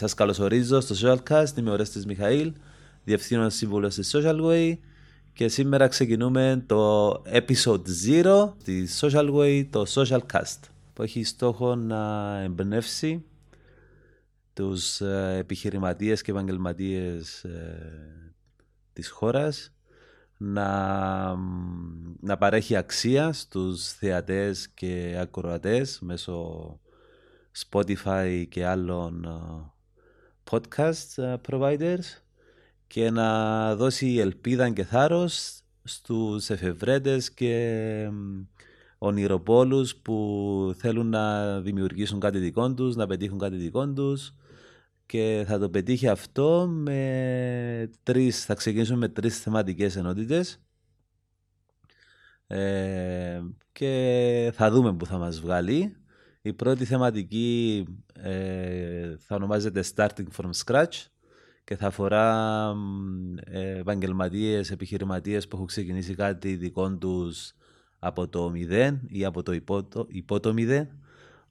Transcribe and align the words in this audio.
σας 0.00 0.14
καλωσορίζω 0.14 0.80
στο 0.80 0.94
Socialcast, 1.00 1.56
είμαι 1.56 1.70
ο 1.70 1.76
Ρέστης 1.76 2.06
Μιχαήλ, 2.06 2.52
διευθύνων 3.04 3.50
σύμβουλος 3.50 3.94
της 3.94 4.16
Social 4.16 4.40
Way 4.40 4.76
και 5.32 5.48
σήμερα 5.48 5.88
ξεκινούμε 5.88 6.64
το 6.66 7.12
episode 7.12 7.82
0 8.08 8.52
της 8.64 9.04
Social 9.04 9.34
Way, 9.34 9.66
το 9.70 9.84
Socialcast 9.88 10.58
που 10.92 11.02
έχει 11.02 11.24
στόχο 11.24 11.74
να 11.74 12.34
εμπνεύσει 12.40 13.24
τους 14.52 15.00
ε, 15.00 15.36
επιχειρηματίες 15.38 16.22
και 16.22 16.30
επαγγελματίες 16.30 17.44
ε, 17.44 18.34
της 18.92 19.10
χώρας 19.10 19.72
να, 20.36 21.36
να 22.20 22.36
παρέχει 22.38 22.76
αξία 22.76 23.32
στους 23.32 23.92
θεατές 23.92 24.68
και 24.68 25.16
ακροατές 25.20 25.98
μέσω 26.00 26.80
Spotify 27.68 28.44
και 28.48 28.66
άλλων 28.66 29.24
ε, 29.24 29.78
podcast 30.50 31.36
providers 31.48 32.22
και 32.86 33.10
να 33.10 33.76
δώσει 33.76 34.16
ελπίδα 34.16 34.70
και 34.70 34.84
θάρρος 34.84 35.62
στους 35.84 36.50
εφευρέτες 36.50 37.30
και 37.30 38.08
ονειροπόλους 38.98 39.96
που 39.96 40.74
θέλουν 40.76 41.06
να 41.06 41.60
δημιουργήσουν 41.60 42.20
κάτι 42.20 42.38
δικό 42.38 42.74
τους, 42.74 42.96
να 42.96 43.06
πετύχουν 43.06 43.38
κάτι 43.38 43.56
δικό 43.56 43.88
τους 43.88 44.34
και 45.06 45.44
θα 45.46 45.58
το 45.58 45.70
πετύχει 45.70 46.08
αυτό 46.08 46.68
με 46.70 47.90
τρεις, 48.02 48.44
θα 48.44 48.54
ξεκινήσουμε 48.54 48.98
με 48.98 49.08
τρεις 49.08 49.38
θεματικές 49.38 49.96
ενότητες 49.96 50.60
ε, 52.46 53.40
και 53.72 54.52
θα 54.54 54.70
δούμε 54.70 54.94
που 54.94 55.06
θα 55.06 55.18
μας 55.18 55.40
βγάλει. 55.40 55.99
Η 56.42 56.52
πρώτη 56.52 56.84
θεματική 56.84 57.84
ε, 58.12 59.16
θα 59.18 59.34
ονομάζεται 59.34 59.84
Starting 59.94 60.26
from 60.36 60.50
Scratch 60.64 61.06
και 61.64 61.76
θα 61.76 61.86
αφορά 61.86 62.72
ε, 63.44 63.78
επαγγελματίες, 63.78 64.70
επιχειρηματίες 64.70 65.48
που 65.48 65.56
έχουν 65.56 65.66
ξεκινήσει 65.68 66.14
κάτι 66.14 66.54
δικό 66.54 66.96
τους 66.96 67.54
από 67.98 68.28
το 68.28 68.50
μηδέν 68.50 69.00
ή 69.06 69.24
από 69.24 69.42
το 69.42 69.52
υπό, 69.52 69.88
υπό 70.08 70.40
το 70.40 70.52
μηδέν, 70.52 70.88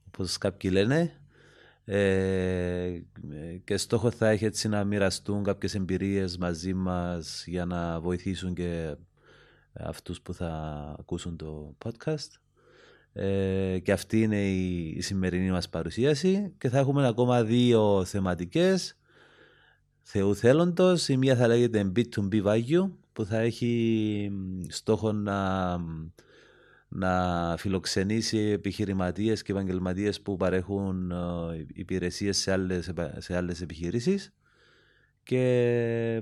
όπως 0.07 0.37
κάποιοι 0.37 0.69
λένε. 0.73 1.13
Ε, 1.85 3.01
και 3.63 3.77
στόχο 3.77 4.11
θα 4.11 4.29
έχει 4.29 4.45
έτσι 4.45 4.67
να 4.67 4.83
μοιραστούν 4.83 5.43
κάποιες 5.43 5.75
εμπειρίες 5.75 6.37
μαζί 6.37 6.73
μας 6.73 7.43
για 7.47 7.65
να 7.65 7.99
βοηθήσουν 7.99 8.53
και 8.53 8.95
αυτούς 9.73 10.21
που 10.21 10.33
θα 10.33 10.51
ακούσουν 10.99 11.37
το 11.37 11.75
podcast. 11.85 12.48
Ε, 13.13 13.79
και 13.79 13.91
αυτή 13.91 14.21
είναι 14.21 14.41
η, 14.41 14.93
η 14.97 15.01
σημερινή 15.01 15.51
μας 15.51 15.69
παρουσίαση 15.69 16.53
και 16.57 16.69
θα 16.69 16.77
έχουμε 16.77 17.07
ακόμα 17.07 17.43
δύο 17.43 18.05
θεματικές 18.05 18.97
Θεού 20.01 20.35
θέλοντος. 20.35 21.07
Η 21.07 21.17
μία 21.17 21.35
θα 21.35 21.47
λέγεται 21.47 21.91
B2B 21.95 22.43
Value 22.43 22.89
που 23.13 23.25
θα 23.25 23.37
έχει 23.37 24.31
στόχο 24.67 25.11
να, 25.11 25.77
να 26.87 27.55
φιλοξενήσει 27.57 28.37
επιχειρηματίες 28.37 29.41
και 29.41 29.51
επαγγελματίες 29.51 30.21
που 30.21 30.37
παρέχουν 30.37 31.11
ε, 31.11 31.65
υπηρεσίες 31.73 32.37
σε 32.37 32.51
άλλες, 32.51 32.91
σε 33.17 33.35
άλλες 33.35 33.61
επιχειρήσεις 33.61 34.33
και 35.29 36.21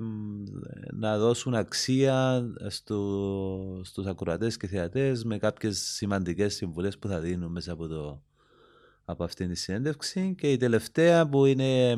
να 0.94 1.18
δώσουν 1.18 1.54
αξία 1.56 2.46
στο, 2.68 3.82
στους 3.84 4.06
ακροατές 4.06 4.58
και 4.58 4.68
θεατές 4.68 5.24
με 5.24 5.38
κάποιες 5.38 5.78
σημαντικές 5.78 6.56
συμβουλές 6.56 6.98
που 6.98 7.08
θα 7.08 7.20
δίνουν 7.20 7.52
μέσα 7.52 7.72
από, 7.72 7.88
το, 7.88 8.22
από 9.06 9.24
αυτήν 9.24 9.50
τη 9.50 9.56
συνέντευξη 9.56 10.36
και 10.38 10.52
η 10.52 10.58
τελευταία 10.58 11.28
που 11.28 11.46
είναι 11.46 11.96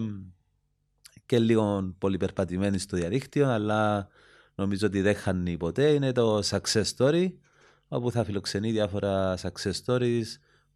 και 1.26 1.40
λίγο 1.40 1.94
πολυπερπατημένη 1.98 2.78
στο 2.78 2.98
διαδίκτυο, 2.98 3.50
αλλά 3.50 4.08
νομίζω 4.56 4.88
ότι 4.88 5.02
δεν 5.02 5.16
χάνει 5.16 5.58
ποτέ. 5.58 5.90
Είναι 5.90 6.12
το 6.12 6.42
Success 6.44 6.84
Story, 6.98 7.32
όπου 7.88 8.12
θα 8.12 8.24
φιλοξενεί 8.24 8.72
διάφορα 8.72 9.38
success 9.38 9.86
stories 9.86 10.26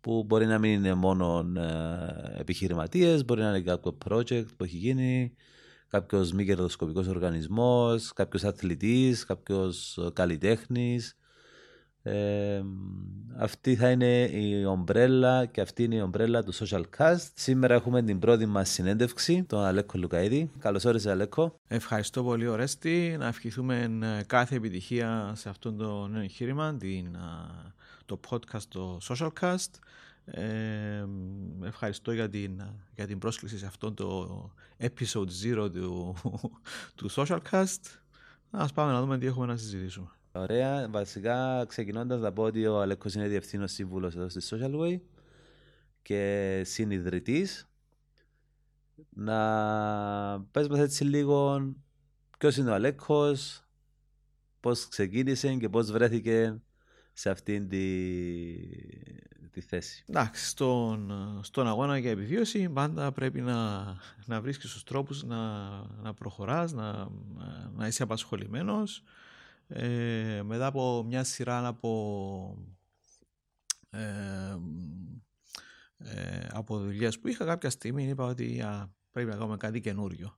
που 0.01 0.23
μπορεί 0.23 0.45
να 0.45 0.59
μην 0.59 0.71
είναι 0.71 0.93
μόνο 0.93 1.51
ε, 1.57 2.39
επιχειρηματίες, 2.39 3.25
μπορεί 3.25 3.41
να 3.41 3.49
είναι 3.49 3.61
κάποιο 3.61 3.97
project 4.09 4.45
που 4.57 4.63
έχει 4.63 4.77
γίνει, 4.77 5.33
κάποιος 5.93 6.31
μη 6.31 6.45
κερδοσκοπικός 6.45 7.07
οργανισμός, 7.07 8.13
κάποιος 8.13 8.43
αθλητής, 8.43 9.25
κάποιος 9.25 9.99
καλλιτέχνης, 10.13 11.17
αυτή 13.37 13.75
θα 13.75 13.89
είναι 13.89 14.29
η 14.31 14.65
ομπρέλα 14.65 15.45
και 15.45 15.61
αυτή 15.61 15.83
είναι 15.83 15.95
η 15.95 16.01
ομπρέλα 16.01 16.43
του 16.43 16.53
Social 16.53 16.83
Cast. 16.97 17.27
Σήμερα 17.33 17.73
έχουμε 17.73 18.01
την 18.01 18.19
πρώτη 18.19 18.45
μας 18.45 18.69
συνέντευξη, 18.69 19.43
τον 19.43 19.63
Αλέκο 19.63 19.97
Λουκαίδη. 19.97 20.51
Καλώς 20.59 20.85
όρισες, 20.85 21.11
Αλέκο. 21.11 21.59
Ευχαριστώ 21.67 22.23
πολύ, 22.23 22.47
Ορέστη. 22.47 23.15
Να 23.19 23.27
ευχηθούμε 23.27 23.99
ε, 24.19 24.23
κάθε 24.23 24.55
επιτυχία 24.55 25.33
σε 25.35 25.49
αυτό 25.49 25.73
το 25.73 26.07
νέο 26.07 26.21
εγχείρημα, 26.21 26.75
την, 26.75 27.17
το 28.05 28.19
podcast, 28.29 28.63
το 28.67 28.97
Social 29.09 29.29
Cast. 29.41 29.71
Ε, 30.25 31.05
ευχαριστώ 31.63 32.11
για 32.11 32.29
την, 32.29 32.61
για 32.95 33.07
την 33.07 33.17
πρόσκληση 33.17 33.57
σε 33.57 33.65
αυτό 33.65 33.93
το 33.93 34.51
episode 34.77 35.27
0 35.65 35.71
του, 35.73 36.15
του 36.95 37.11
Social 37.11 37.39
Cast. 37.51 37.81
Ας 38.51 38.73
πάμε 38.73 38.91
να 38.91 39.01
δούμε 39.01 39.17
τι 39.17 39.25
έχουμε 39.25 39.45
να 39.45 39.57
συζητήσουμε. 39.57 40.07
Ωραία. 40.31 40.89
Βασικά, 40.89 41.65
ξεκινώντας 41.67 42.21
να 42.21 42.33
πω 42.33 42.43
ότι 42.43 42.65
ο 42.67 42.81
Αλέκος 42.81 43.13
είναι 43.13 43.27
διευθύνος 43.27 43.71
σύμβουλος 43.71 44.15
εδώ 44.15 44.29
στη 44.29 44.41
Social 44.49 44.79
Way 44.79 44.99
και 46.01 46.61
συνειδητής. 46.65 47.67
Να 49.09 50.45
πες 50.51 50.67
μας 50.67 50.79
έτσι 50.79 51.03
λίγο 51.03 51.67
ποιος 52.37 52.57
είναι 52.57 52.69
ο 52.69 52.73
Αλέκος, 52.73 53.63
πώς 54.59 54.87
ξεκίνησε 54.87 55.55
και 55.55 55.69
πώς 55.69 55.91
βρέθηκε 55.91 56.61
σε 57.13 57.29
αυτήν 57.29 57.69
τη, 57.69 57.79
τη 59.53 59.61
θέση. 59.61 60.03
Εντάξει, 60.07 60.47
στον, 60.47 61.11
στον 61.43 61.67
αγώνα 61.67 61.97
για 61.97 62.11
επιβίωση 62.11 62.69
πάντα 62.69 63.11
πρέπει 63.11 63.41
να, 63.41 63.83
να 64.25 64.41
βρίσκεις 64.41 64.71
τους 64.71 64.83
τρόπους 64.83 65.23
να, 65.23 65.69
να 66.01 66.13
προχωράς, 66.13 66.71
να, 66.71 67.07
να 67.75 67.87
είσαι 67.87 68.03
απασχολημένος 68.03 69.03
ε, 69.67 70.41
μετά 70.43 70.65
από 70.65 71.03
μια 71.07 71.23
σειρά 71.23 71.67
από, 71.67 72.57
ε, 73.89 74.57
ε, 75.97 76.47
από 76.51 76.77
δουλειές 76.79 77.19
που 77.19 77.27
είχα 77.27 77.45
κάποια 77.45 77.69
στιγμή 77.69 78.07
είπα 78.07 78.25
ότι 78.25 78.61
α, 78.61 78.93
πρέπει 79.11 79.29
να 79.29 79.35
κάνουμε 79.35 79.57
κάτι 79.57 79.81
καινούριο. 79.81 80.37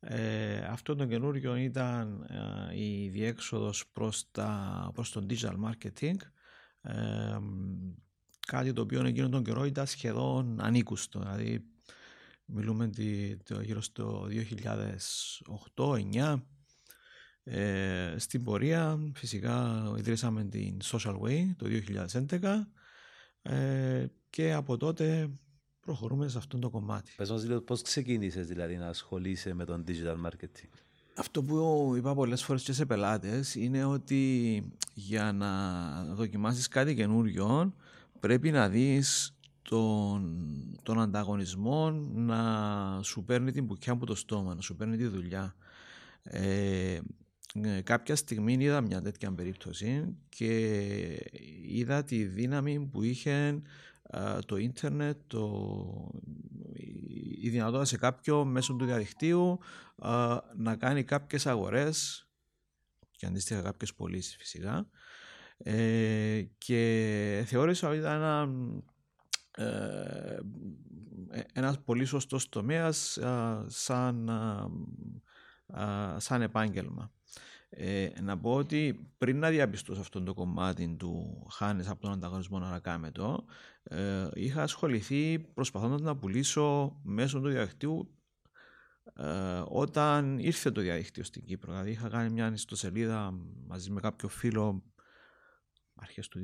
Ε, 0.00 0.56
αυτό 0.56 0.94
το 0.96 1.06
καινούριο 1.06 1.56
ήταν 1.56 2.26
ε, 2.70 2.78
η 2.78 3.08
διέξοδος 3.08 3.86
προς, 3.92 4.30
τα, 4.30 4.90
προς 4.94 5.10
τον 5.10 5.26
digital 5.30 5.54
marketing 5.64 6.16
ε, 6.82 7.38
κάτι 8.52 8.72
το 8.72 8.82
οποίο 8.82 9.06
εκείνον 9.06 9.30
τον 9.30 9.44
καιρό 9.44 9.64
ήταν 9.64 9.86
σχεδόν 9.86 10.60
ανήκουστο 10.60 11.20
δηλαδή 11.20 11.64
μιλούμε 12.44 12.90
το, 13.44 13.60
γύρω 13.60 13.80
στο 13.80 14.28
2008-2009 16.14 16.34
ε, 17.44 18.14
στην 18.16 18.44
πορεία 18.44 18.98
φυσικά 19.14 19.84
ιδρύσαμε 19.98 20.44
την 20.44 20.76
Social 20.84 21.18
Way 21.20 21.46
το 21.56 21.66
2011 22.30 23.52
ε, 23.52 24.06
και 24.30 24.52
από 24.52 24.76
τότε 24.76 25.30
προχωρούμε 25.80 26.28
σε 26.28 26.38
αυτό 26.38 26.58
το 26.58 26.70
κομμάτι. 26.70 27.12
Πες 27.16 27.30
μας 27.30 27.44
λίγο 27.44 27.60
πώς 27.60 27.82
ξεκίνησες 27.82 28.46
δηλαδή 28.46 28.76
να 28.76 28.86
ασχολείσαι 28.88 29.54
με 29.54 29.64
τον 29.64 29.84
digital 29.86 30.26
marketing; 30.26 30.68
Αυτό 31.14 31.42
που 31.42 31.92
είπα 31.96 32.14
πολλές 32.14 32.44
φορές 32.44 32.62
και 32.62 32.72
σε 32.72 32.86
πελάτες 32.86 33.54
είναι 33.54 33.84
ότι 33.84 34.62
για 34.94 35.32
να 35.32 36.04
δοκιμάσεις 36.14 36.68
κάτι 36.68 36.94
καινούριο 36.94 37.74
πρέπει 38.20 38.50
να 38.50 38.68
δεις 38.68 39.36
τον, 39.62 40.48
τον 40.82 41.00
ανταγωνισμό 41.00 41.90
να 42.14 43.00
σου 43.02 43.24
παίρνει 43.24 43.52
την 43.52 43.66
πουκιά 43.66 43.92
από 43.92 44.06
το 44.06 44.14
στόμα, 44.14 44.54
να 44.54 44.60
σου 44.60 44.76
παίρνει 44.76 44.96
τη 44.96 45.06
δουλειά. 45.06 45.54
Ε, 46.22 47.00
ε, 47.62 47.80
κάποια 47.80 48.16
στιγμή 48.16 48.52
είδα 48.52 48.80
μια 48.80 49.02
τέτοια 49.02 49.32
περίπτωση 49.32 50.16
και 50.28 50.50
είδα 51.62 52.04
τη 52.04 52.24
δύναμη 52.24 52.88
που 52.92 53.02
είχε 53.02 53.62
το 54.46 54.56
ίντερνετ, 54.56 55.16
το, 55.26 56.10
η 57.40 57.48
δυνατότητα 57.48 57.84
σε 57.84 57.96
κάποιο 57.96 58.44
μέσω 58.44 58.74
του 58.74 58.84
διαδικτύου 58.84 59.58
να 60.56 60.76
κάνει 60.76 61.04
κάποιες 61.04 61.46
αγορές 61.46 62.28
και 63.10 63.26
αντίστοιχα 63.26 63.62
κάποιες 63.62 63.94
πωλήσεις 63.94 64.36
φυσικά 64.36 64.88
ε, 65.58 66.42
και 66.58 67.44
θεώρησα 67.46 67.88
ότι 67.88 67.98
ήταν 67.98 68.12
ένα, 68.12 68.48
ε, 69.50 70.38
ένας 71.52 71.80
πολύ 71.80 72.04
σωστός 72.04 72.48
τομέας 72.48 73.18
σαν, 73.66 74.30
σαν 76.16 76.42
επάγγελμα. 76.42 77.12
Ε, 77.70 78.08
να 78.22 78.38
πω 78.38 78.54
ότι 78.54 79.10
πριν 79.18 79.38
να 79.38 79.48
διαπιστώσω 79.48 80.00
αυτό 80.00 80.22
το 80.22 80.34
κομμάτι 80.34 80.96
του 80.98 81.46
χάνεις 81.50 81.88
από 81.88 82.00
τον 82.00 82.12
ανταγωνισμό 82.12 82.58
να 82.58 82.78
κάνουμε 82.78 83.10
το, 83.10 83.44
ε, 83.82 84.28
είχα 84.34 84.62
ασχοληθεί 84.62 85.38
προσπαθώντας 85.38 86.00
να 86.00 86.16
πουλήσω 86.16 86.98
μέσω 87.02 87.40
του 87.40 87.48
διαδικτύου 87.48 88.14
ε, 89.14 89.62
όταν 89.68 90.38
ήρθε 90.38 90.70
το 90.70 90.80
διαδίκτυο 90.80 91.24
στην 91.24 91.44
Κύπρο. 91.44 91.70
Δηλαδή 91.70 91.90
είχα 91.90 92.08
κάνει 92.08 92.30
μια 92.30 92.52
ιστοσελίδα 92.52 93.34
μαζί 93.66 93.90
με 93.90 94.00
κάποιο 94.00 94.28
φίλο 94.28 94.82
αρχές 96.00 96.28
του 96.28 96.40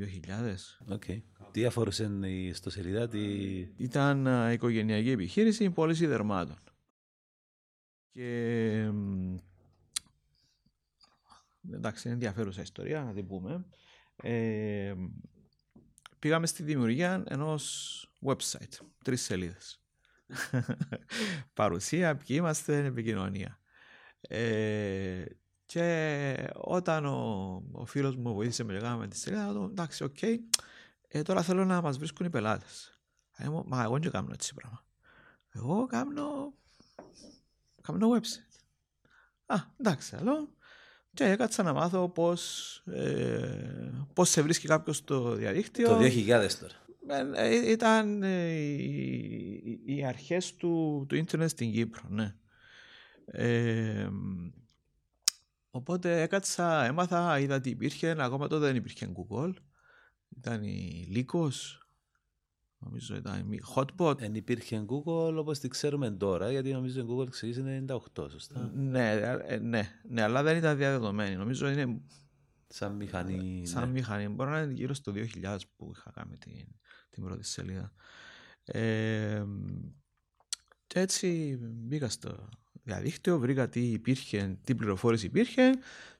2000. 0.88 0.96
Okay. 0.96 1.22
Τι 1.50 1.64
αφορούσε 1.64 2.10
η 2.22 2.46
ιστοσελίδα, 2.46 3.08
τι... 3.08 3.20
Ήταν 3.76 4.26
uh, 4.26 4.52
οικογενειακή 4.52 5.10
επιχείρηση 5.10 5.70
πώληση 5.70 6.06
δερμάτων. 6.06 6.58
Και 8.10 8.90
εντάξει, 11.72 12.02
είναι 12.04 12.14
ενδιαφέρουσα 12.14 12.62
ιστορία, 12.62 13.02
να 13.02 13.12
την 13.12 13.26
πούμε. 13.26 13.66
Ε, 14.22 14.94
πήγαμε 16.18 16.46
στη 16.46 16.62
δημιουργία 16.62 17.24
ενός 17.28 18.12
website, 18.26 18.78
τρεις 19.04 19.22
σελίδες. 19.22 19.82
Παρουσία, 21.54 22.16
ποιοι 22.16 22.36
είμαστε, 22.40 22.84
επικοινωνία. 22.84 23.58
Ε, 24.20 25.24
και 25.74 26.50
όταν 26.54 27.06
ο, 27.06 27.62
ο 27.72 27.84
φίλος 27.84 28.16
μου 28.16 28.34
βοήθησε 28.34 28.64
με 28.64 28.96
με 28.98 29.08
τη 29.08 29.16
σελίδα, 29.16 29.52
του 29.52 29.68
εντάξει, 29.70 30.04
OK, 30.04 30.16
okay, 30.20 30.36
ε, 31.08 31.22
τώρα 31.22 31.42
θέλω 31.42 31.64
να 31.64 31.80
μας 31.80 31.98
βρίσκουν 31.98 32.26
οι 32.26 32.30
πελάτες. 32.30 33.00
Ε, 33.36 33.48
μα 33.66 33.82
εγώ 33.82 33.98
δεν 33.98 34.10
κάνω 34.10 34.30
έτσι 34.32 34.54
πράγμα. 34.54 34.84
Εγώ 35.50 35.86
κάνω, 35.86 36.54
κάνω 37.82 38.08
website. 38.14 38.58
Α, 39.46 39.56
εντάξει, 39.76 40.16
άλλο. 40.16 40.54
Και 41.14 41.24
έκατσα 41.24 41.62
να 41.62 41.72
μάθω 41.72 42.08
πώς, 42.08 42.76
ε, 42.86 43.90
πώς 44.12 44.28
σε 44.28 44.42
βρίσκει 44.42 44.66
κάποιος 44.66 44.96
στο 44.96 45.34
διαδίκτυο. 45.34 45.88
Το 45.88 45.98
2000 45.98 46.58
τώρα. 46.60 47.26
Ε, 47.34 47.48
ε, 47.48 47.70
ήταν 47.70 48.22
ε, 48.22 48.50
οι, 48.52 49.80
οι 49.84 50.04
αρχές 50.04 50.54
του, 50.54 51.04
του 51.08 51.16
ίντερνετ 51.16 51.48
στην 51.48 51.72
Κύπρο, 51.72 52.02
ναι. 52.08 52.34
Ε, 53.26 54.08
οπότε 55.74 56.22
έκατσα, 56.22 56.84
έμαθα, 56.84 57.38
είδα 57.38 57.54
ότι 57.54 57.70
υπήρχε, 57.70 58.16
ακόμα 58.18 58.48
τότε 58.48 58.66
δεν 58.66 58.76
υπήρχε 58.76 59.12
Google. 59.14 59.52
Ήταν 60.36 60.62
η 60.62 61.06
Λύκος, 61.08 61.88
νομίζω 62.78 63.16
ήταν 63.16 63.52
η 63.52 63.60
Hotbot. 63.74 64.16
Δεν 64.18 64.34
υπήρχε 64.34 64.84
Google 64.88 65.34
όπως 65.36 65.58
τη 65.58 65.68
ξέρουμε 65.68 66.10
τώρα, 66.10 66.50
γιατί 66.50 66.72
νομίζω 66.72 67.00
η 67.00 67.06
Google 67.08 67.30
ξεκίνησε 67.30 67.84
98, 68.16 68.30
σωστά; 68.30 68.70
Ναι, 68.74 69.36
ναι, 69.60 69.90
ναι, 70.08 70.22
αλλά 70.22 70.42
δεν 70.42 70.56
ήταν 70.56 70.76
διαδεδομένη. 70.76 71.36
Νομίζω 71.36 71.68
είναι 71.68 72.00
Σαν 72.74 72.92
μηχανή. 72.92 73.66
Σαν 73.66 73.82
ναι. 73.82 73.92
μηχανή. 73.92 74.28
Μπορεί 74.28 74.50
να 74.50 74.60
είναι 74.60 74.72
γύρω 74.72 74.94
στο 74.94 75.12
2000 75.42 75.58
που 75.76 75.92
είχα 75.94 76.10
κάνει 76.14 76.36
την, 76.36 76.66
την 77.10 77.24
πρώτη 77.24 77.44
σελίδα. 77.44 77.92
Ε, 78.64 79.44
και 80.86 81.00
έτσι 81.00 81.58
μπήκα 81.60 82.08
στο 82.08 82.48
διαδίκτυο, 82.84 83.38
βρήκα 83.38 83.68
τι 83.68 83.80
υπήρχε, 83.80 84.56
τι 84.64 84.74
πληροφόρηση 84.74 85.26
υπήρχε 85.26 85.70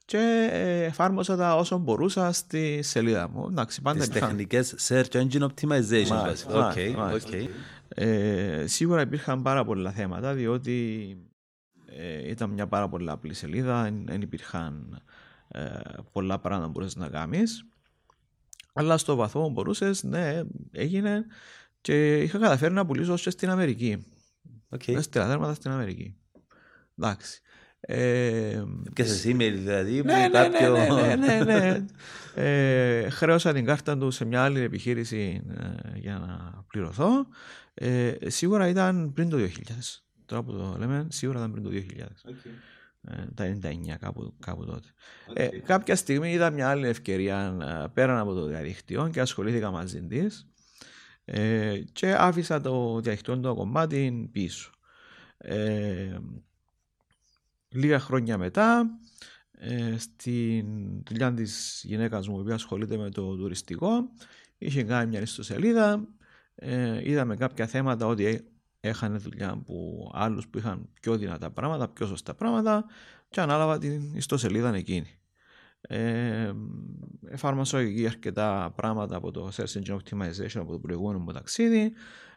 και 0.05 0.49
εφάρμοσα 0.87 1.37
τα 1.37 1.57
όσο 1.57 1.79
μπορούσα 1.79 2.33
στη 2.33 2.83
σελίδα 2.83 3.29
μου. 3.29 3.47
Εντάξει, 3.51 3.83
πάντα 3.83 3.99
Τις 3.99 4.07
υπήρχαν... 4.07 4.29
τεχνικές 4.29 4.75
search 4.89 5.11
engine 5.11 5.47
optimization. 5.49 6.35
Okay, 6.49 6.95
okay. 6.97 7.49
Ε, 7.89 8.67
σίγουρα 8.67 9.01
υπήρχαν 9.01 9.43
πάρα 9.43 9.65
πολλά 9.65 9.91
θέματα 9.93 10.35
διότι 10.35 11.17
ε, 11.87 12.29
ήταν 12.31 12.51
μια 12.51 12.67
πάρα 12.67 12.89
πολύ 12.89 13.11
απλή 13.11 13.35
σελίδα, 13.35 13.91
δεν 14.05 14.23
υπήρχαν 14.23 15.03
ε, 15.49 15.79
πολλά 16.13 16.39
πράγματα 16.39 16.69
μπορούσες 16.69 16.97
να 16.97 17.09
κάνεις. 17.09 17.67
Αλλά 18.73 18.99
στο 18.99 19.15
βαθμό 19.15 19.43
που 19.43 19.51
μπορούσες, 19.51 20.03
ναι, 20.03 20.41
έγινε 20.73 21.25
και 21.81 22.23
είχα 22.23 22.39
καταφέρει 22.39 22.75
να 22.75 22.87
πουλήσω 22.87 23.15
και 23.15 23.31
στην 23.31 23.51
Αμερική. 23.51 24.07
Okay. 24.71 24.97
Στην 25.01 25.23
θέρματα 25.23 25.55
στην 25.55 25.71
Αμερική. 25.71 26.17
Εντάξει. 26.99 27.41
Ε, 27.81 28.63
και 28.93 29.05
σε 29.05 29.29
email 29.29 29.53
δηλαδή 29.55 30.03
ναι, 30.03 30.15
ναι, 30.15 30.29
κάποιο... 30.29 30.73
ναι, 30.73 30.87
ναι, 30.87 31.15
ναι, 31.15 31.45
ναι, 31.45 31.61
ναι. 31.61 31.85
ε, 32.43 33.11
χρέωσα 33.11 33.53
την 33.53 33.65
κάρτα 33.65 33.99
του 33.99 34.11
σε 34.11 34.25
μια 34.25 34.43
άλλη 34.43 34.61
επιχείρηση 34.61 35.43
ε, 35.51 35.99
για 35.99 36.19
να 36.19 36.65
πληρωθώ 36.67 37.27
ε, 37.75 38.13
σίγουρα 38.27 38.69
ήταν 38.69 39.13
πριν 39.13 39.29
το 39.29 39.37
2000 39.37 39.49
τώρα 40.27 40.43
που 40.43 40.53
το 40.53 40.77
λέμε 40.79 41.07
σίγουρα 41.11 41.39
ήταν 41.39 41.51
πριν 41.51 41.63
το 41.63 41.71
2000 41.73 42.03
okay. 42.31 42.51
Ε, 43.09 43.25
τα 43.35 43.59
99 43.63 43.97
κάπου, 44.01 44.35
κάπου 44.41 44.65
τότε. 44.65 44.89
Ε, 45.33 45.49
κάποια 45.49 45.97
στιγμή 45.97 46.33
είδα 46.33 46.51
μια 46.51 46.69
άλλη 46.69 46.87
ευκαιρία 46.87 47.57
ε, 47.63 47.87
πέραν 47.95 48.19
από 48.19 48.35
το 48.35 48.47
διαδίκτυο 48.47 49.09
και 49.13 49.21
ασχολήθηκα 49.21 49.71
μαζί 49.71 50.03
της 50.03 50.49
ε, 51.25 51.79
και 51.93 52.15
άφησα 52.15 52.61
το 52.61 53.01
διαδίκτυο 53.01 53.41
το 53.41 53.55
κομμάτι 53.55 54.29
πίσω. 54.33 54.71
Ε, 57.75 57.79
λίγα 57.79 57.99
χρόνια 57.99 58.39
μετά, 58.39 58.99
ε, 59.51 59.99
στην 59.99 60.67
δουλειά 61.07 61.35
της 61.35 61.83
γυναίκας 61.85 62.29
μου 62.29 62.43
που 62.43 62.53
ασχολείται 62.53 62.97
με 62.97 63.11
το 63.11 63.37
τουριστικό, 63.37 64.11
είχε 64.59 64.83
κάνει 64.83 65.09
μια 65.09 65.21
ιστοσελίδα. 65.21 66.09
Ε, 66.55 67.11
είδαμε 67.11 67.37
κάποια 67.37 67.67
θέματα 67.67 68.07
ότι 68.07 68.49
έχανε 68.81 69.19
δουλειά 69.19 69.63
που 69.67 70.11
άλλους 70.15 70.49
που 70.49 70.59
είχαν 70.59 70.89
πιο 71.01 71.17
δυνατά 71.17 71.51
πράγματα, 71.51 71.89
πιο 71.89 72.07
σωστά 72.07 72.35
πράγματα 72.35 72.85
και 73.31 73.41
ανάλαβα 73.41 73.79
την 73.79 74.15
ιστοσελίδα 74.15 74.75
εκείνη. 74.75 75.19
Ε, 75.81 76.53
εφάρμοσα 77.29 77.79
εκεί 77.79 78.07
αρκετά 78.07 78.73
πράγματα 78.77 79.17
από 79.17 79.31
το 79.31 79.51
Search 79.57 79.81
Engine 79.81 79.97
Optimization 79.97 80.57
από 80.57 80.73
το 80.73 80.79
προηγούμενο 80.79 81.19
μου 81.19 81.33
ταξίδι 81.33 81.93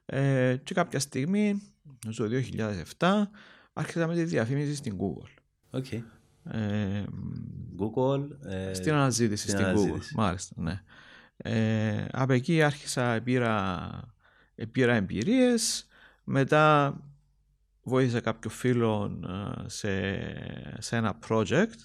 ε, 0.06 0.56
και 0.64 0.74
κάποια 0.74 1.00
στιγμή, 1.00 1.62
το 2.16 2.30
2007, 2.98 3.28
άρχισα 3.78 4.08
με 4.08 4.14
τη 4.14 4.24
διαφήμιση 4.24 4.76
στην 4.76 4.98
Google. 5.00 5.30
Okay. 5.80 6.02
Ε, 6.52 7.04
Google. 7.80 8.28
Ε, 8.46 8.74
στην 8.74 8.94
αναζήτηση 8.94 9.50
στην, 9.50 9.66
στην 9.66 9.76
Google. 9.76 10.02
Μάλιστα, 10.16 10.56
ναι. 10.58 10.82
Ε, 11.38 12.06
από 12.12 12.34
εκεί 12.34 12.62
άρχισα, 12.62 13.22
πήρα, 13.24 13.90
πήρα 14.72 14.94
εμπειρίες, 14.94 15.88
μετά 16.24 16.96
βοήθησα 17.84 18.20
κάποιο 18.20 18.50
φίλο 18.50 19.20
ε, 19.28 19.70
σε, 19.70 19.90
σε 20.78 20.96
ένα 20.96 21.20
project 21.28 21.78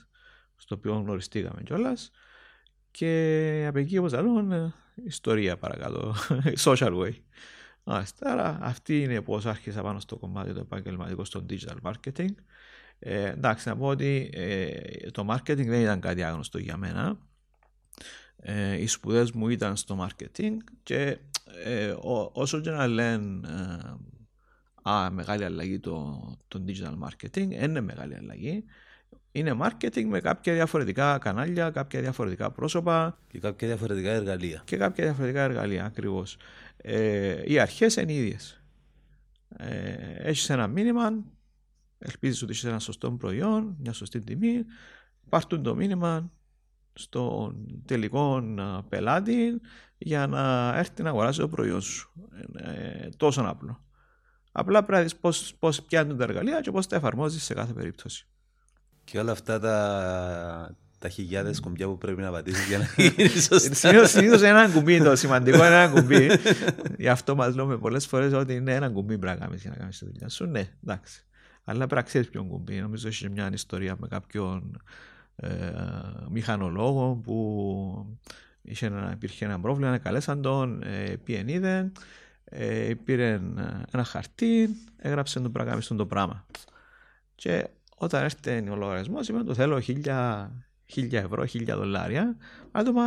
στο 0.56 0.74
οποίο 0.74 0.92
γνωριστήκαμε 0.94 1.62
κιόλας. 1.62 2.10
Και 2.90 3.64
από 3.68 3.78
εκεί, 3.78 3.98
όπως 3.98 4.12
λέω, 4.12 4.52
ε, 4.52 4.72
ιστορία 5.04 5.56
παρακάτω. 5.56 6.14
Social 6.64 6.92
way. 7.00 7.12
Άρα, 7.84 8.58
αυτή 8.60 9.02
είναι 9.02 9.20
πώ 9.20 9.40
άρχισα 9.44 9.82
πάνω 9.82 10.00
στο 10.00 10.16
κομμάτι 10.16 10.52
το 10.52 10.60
επαγγελματικό 10.60 11.24
στο 11.24 11.46
digital 11.50 11.90
marketing. 11.90 12.34
Ε, 12.98 13.28
εντάξει, 13.28 13.68
να 13.68 13.76
πω 13.76 13.86
ότι 13.86 14.30
ε, 14.32 14.70
το 15.10 15.26
marketing 15.30 15.66
δεν 15.66 15.80
ήταν 15.80 16.00
κάτι 16.00 16.22
άγνωστο 16.22 16.58
για 16.58 16.76
μένα. 16.76 17.18
Ε, 18.36 18.80
οι 18.80 18.86
σπουδές 18.86 19.32
μου 19.32 19.48
ήταν 19.48 19.76
στο 19.76 20.08
marketing 20.08 20.56
και 20.82 21.18
ε, 21.64 21.94
όσο 22.32 22.60
και 22.60 22.70
να 22.70 22.86
λένε 22.86 23.40
α, 24.82 25.10
μεγάλη 25.10 25.44
αλλαγή 25.44 25.78
το, 25.78 26.20
το 26.48 26.64
digital 26.66 27.08
marketing. 27.08 27.50
Είναι 27.50 27.80
μεγάλη 27.80 28.16
αλλαγή. 28.16 28.64
Είναι 29.32 29.56
marketing 29.62 30.04
με 30.04 30.20
κάποια 30.20 30.52
διαφορετικά 30.52 31.18
κανάλια, 31.18 31.70
κάποια 31.70 32.00
διαφορετικά 32.00 32.50
πρόσωπα. 32.50 33.18
Και 33.28 33.38
κάποια 33.38 33.68
διαφορετικά 33.68 34.10
εργαλεία. 34.10 34.62
Και 34.64 34.76
κάποια 34.76 35.04
διαφορετικά 35.04 35.42
εργαλεία, 35.42 35.84
ακριβώς. 35.84 36.36
Ε, 36.82 37.42
οι 37.44 37.58
αρχές 37.58 37.96
είναι 37.96 38.12
ίδιες. 38.12 38.64
Ε, 39.56 40.14
έχεις 40.16 40.50
ένα 40.50 40.66
μήνυμα, 40.66 41.24
ελπίζεις 41.98 42.42
ότι 42.42 42.50
έχεις 42.50 42.64
ένα 42.64 42.78
σωστό 42.78 43.12
προϊόν, 43.12 43.76
μια 43.78 43.92
σωστή 43.92 44.20
τιμή. 44.20 44.64
Πάρτουν 45.28 45.62
το 45.62 45.74
μήνυμα 45.74 46.30
στον 46.92 47.66
τελικό 47.84 48.42
πελάτη 48.88 49.60
για 49.98 50.26
να 50.26 50.74
έρθει 50.78 51.02
να 51.02 51.08
αγοράσει 51.08 51.38
το 51.38 51.48
προϊόν 51.48 51.80
σου. 51.80 52.12
Ε, 52.56 53.08
τόσο 53.16 53.42
απλό. 53.42 53.84
Απλά 54.52 54.78
πρέπει 54.78 54.92
να 54.92 55.02
δεις 55.02 55.16
πώς, 55.16 55.54
πώς 55.58 55.82
πιάνουν 55.82 56.16
τα 56.16 56.24
εργαλεία 56.24 56.60
και 56.60 56.70
πώς 56.70 56.86
τα 56.86 56.96
εφαρμόζεις 56.96 57.44
σε 57.44 57.54
κάθε 57.54 57.72
περίπτωση. 57.72 58.26
Και 59.04 59.18
όλα 59.18 59.32
αυτά 59.32 59.60
τα, 59.60 60.76
τα 61.02 61.08
χιλιάδες 61.08 61.60
κουμπιά 61.60 61.86
που 61.86 61.98
πρέπει 61.98 62.20
να 62.20 62.30
πατήσεις 62.30 62.66
για 62.66 62.78
να 62.78 62.88
γίνει 63.02 63.28
σωστά. 63.28 64.06
Συνήθως 64.06 64.42
ένα 64.42 64.70
κουμπί 64.70 65.02
το 65.02 65.16
σημαντικό 65.16 65.56
είναι 65.56 65.66
ένα 65.66 65.88
κουμπί. 65.88 66.28
Γι' 66.98 67.08
αυτό 67.08 67.34
μας 67.34 67.54
λέμε 67.54 67.78
πολλές 67.78 68.06
φορές 68.06 68.32
ότι 68.32 68.54
είναι 68.54 68.74
ένα 68.74 68.90
κουμπί 68.90 69.18
πρέπει 69.18 69.38
να 69.38 69.46
κάνεις 69.46 69.60
για 69.60 69.70
να 69.70 69.76
κάνεις 69.76 69.98
τη 69.98 70.04
δουλειά 70.04 70.28
σου. 70.28 70.46
Ναι, 70.46 70.68
εντάξει. 70.84 71.24
Αλλά 71.64 71.78
πρέπει 71.78 71.94
να 71.94 72.02
ξέρεις 72.02 72.28
ποιον 72.28 72.48
κουμπί. 72.48 72.80
Νομίζω 72.80 73.08
έχει 73.08 73.30
μια 73.30 73.50
ιστορία 73.52 73.96
με 73.98 74.08
κάποιον 74.08 74.82
ε, 75.36 75.48
μηχανολόγο 76.30 77.20
που 77.24 78.18
είχε 78.62 78.86
ένα, 78.86 79.10
υπήρχε 79.14 79.44
ένα 79.44 79.60
πρόβλημα, 79.60 79.98
καλέσαν 79.98 80.42
τον, 80.42 80.82
ε, 80.82 81.16
πιενίδε, 81.24 81.92
ε, 82.44 82.92
πήρε 83.04 83.40
ένα 83.92 84.04
χαρτί, 84.04 84.68
έγραψε 84.96 85.40
το 85.40 85.50
πράγμα 85.50 85.78
το 85.96 86.06
πράγμα. 86.06 86.46
Και 87.34 87.68
όταν 87.96 88.22
έρθει 88.22 88.70
ο 88.70 88.76
λογαριασμός, 88.76 89.28
είπε 89.28 89.42
το 89.42 89.54
θέλω 89.54 89.80
χίλια, 89.80 90.50
χίλια 90.92 91.20
ευρώ, 91.20 91.44
χίλια 91.44 91.76
δολάρια. 91.76 92.36
Άτομα, 92.70 93.02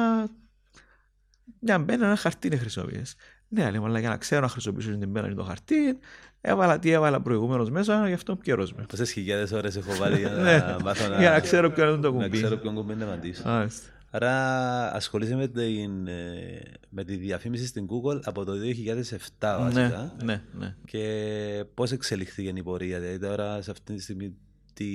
μια 1.59 1.79
μπαίνει 1.79 2.03
ένα 2.03 2.15
χαρτί 2.15 2.47
είναι 2.47 2.57
χρυσόβιες. 2.57 3.15
Ναι, 3.47 3.71
λέει, 3.71 3.81
αλλά 3.83 3.99
για 3.99 4.09
να 4.09 4.17
ξέρω 4.17 4.41
να 4.41 4.47
χρησιμοποιήσω 4.47 4.97
την 4.97 5.11
πένα 5.11 5.27
και 5.27 5.33
το 5.33 5.43
χαρτί, 5.43 5.99
έβαλα 6.41 6.79
τι 6.79 6.91
έβαλα 6.91 7.21
προηγούμενο 7.21 7.65
μέσα, 7.69 8.07
γι' 8.07 8.13
αυτό 8.13 8.35
πιερό 8.35 8.67
με. 8.75 8.85
Πόσες 8.89 9.11
χιλιάδες 9.11 9.51
ώρες 9.51 9.75
έχω 9.75 9.95
βάλει 9.95 10.17
για 10.17 10.29
Ναι, 10.43 10.57
να 10.57 10.77
μάθω 10.83 11.09
να. 11.09 11.19
για 11.19 11.29
να 11.29 11.39
ξέρω 11.39 11.71
ποιο 11.71 11.89
είναι 11.89 12.01
το 12.01 12.11
να 12.11 12.23
κουμπί. 12.23 12.37
ξέρω 12.37 12.57
ποιον 12.57 12.75
κουμπί 12.75 12.95
να 12.95 13.05
πατήσω. 13.05 13.41
Μάλιστα. 13.45 13.89
Άρα 14.09 14.93
ασχολείσαι 14.93 15.35
με, 15.35 15.47
την, 15.47 16.07
ε, 16.07 16.61
με 16.89 17.03
τη 17.03 17.15
διαφήμιση 17.15 17.65
στην 17.65 17.87
Google 17.87 18.19
από 18.23 18.45
το 18.45 18.51
2007 18.51 19.57
βασικά. 19.59 20.15
Ναι, 20.17 20.25
ναι, 20.25 20.41
ναι. 20.57 20.75
Και 20.85 21.65
πώς 21.73 21.91
εξελιχθήκε 21.91 22.53
η 22.55 22.63
πορεία, 22.63 22.99
δηλαδή 22.99 23.19
τώρα 23.19 23.61
σε 23.61 23.71
αυτή 23.71 23.93
τη 23.95 24.01
στιγμή 24.01 24.35
τι, 24.73 24.85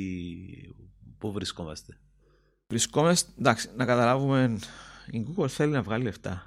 πού 1.19 1.33
βρισκόμαστε. 1.33 1.99
Βρισκόμαστε, 2.71 3.31
εντάξει, 3.39 3.69
να 3.77 3.85
καταλάβουμε, 3.85 4.59
η 5.11 5.27
Google 5.29 5.49
θέλει 5.49 5.73
να 5.73 5.83
βγάλει 5.83 6.05
λεφτά. 6.05 6.43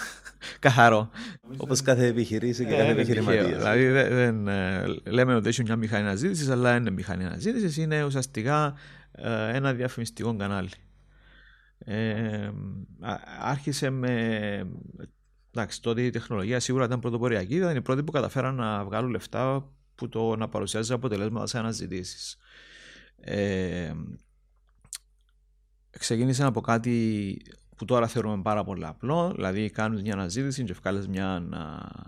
Καθαρό. 0.60 1.10
Όπως 1.56 1.82
κάθε 1.82 2.06
επιχειρήση 2.06 2.64
και 2.64 2.70
κάθε 2.70 2.82
Ε, 2.82 2.90
είναι 2.90 3.04
τυχαίο. 3.04 3.22
επιχειρηματίας. 3.22 3.58
Δηλαδή, 3.58 3.86
δεν, 3.88 4.14
δεν, 4.14 4.48
ε, 4.48 4.86
λέμε 5.10 5.34
ότι 5.34 5.48
έχει 5.48 5.62
μια 5.62 5.76
μηχανή 5.76 6.02
αναζήτησης, 6.02 6.48
αλλά 6.48 6.72
δεν 6.72 6.80
είναι 6.80 6.90
μηχανή 6.90 7.24
αναζήτησης, 7.24 7.76
είναι 7.76 8.04
ουσιαστικά 8.04 8.74
ε, 9.12 9.56
ένα 9.56 9.72
διαφημιστικό 9.74 10.36
κανάλι. 10.36 10.68
Ε, 11.78 12.50
α- 13.00 13.20
άρχισε 13.40 13.90
με. 13.90 14.66
Εντάξει, 15.54 15.82
τότε 15.82 16.02
η 16.02 16.10
τεχνολογία 16.10 16.60
σίγουρα 16.60 16.84
ήταν 16.84 17.00
πρωτοποριακή, 17.00 17.54
ήταν 17.54 17.76
οι 17.76 17.82
πρώτοι 17.82 18.02
που 18.02 18.12
καταφέραν 18.12 18.54
να 18.54 18.84
βγάλουν 18.84 19.10
λεφτά 19.10 19.68
που 19.94 20.08
το 20.08 20.36
να 20.36 20.48
παρουσιάζει 20.48 20.92
αποτελέσματα 20.92 21.46
σε 21.46 21.58
αναζητήσεις. 21.58 22.36
Ε, 23.20 23.92
ξεκίνησε 25.98 26.44
από 26.44 26.60
κάτι 26.60 27.36
που 27.76 27.84
τώρα 27.84 28.06
θεωρούμε 28.06 28.42
πάρα 28.42 28.64
πολύ 28.64 28.86
απλό, 28.86 29.32
δηλαδή 29.34 29.70
κάνεις 29.70 30.02
μια 30.02 30.12
αναζήτηση 30.12 30.64
και 30.64 30.72
βγάλεις 30.72 31.08
μια, 31.08 31.28
α, 31.28 31.42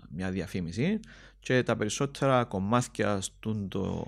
μια 0.09 0.29
διαφήμιση 0.29 0.99
και 1.39 1.63
τα 1.63 1.75
περισσότερα 1.75 2.43
κομμάτια 2.43 3.21
στον, 3.21 3.67
το, 3.67 4.05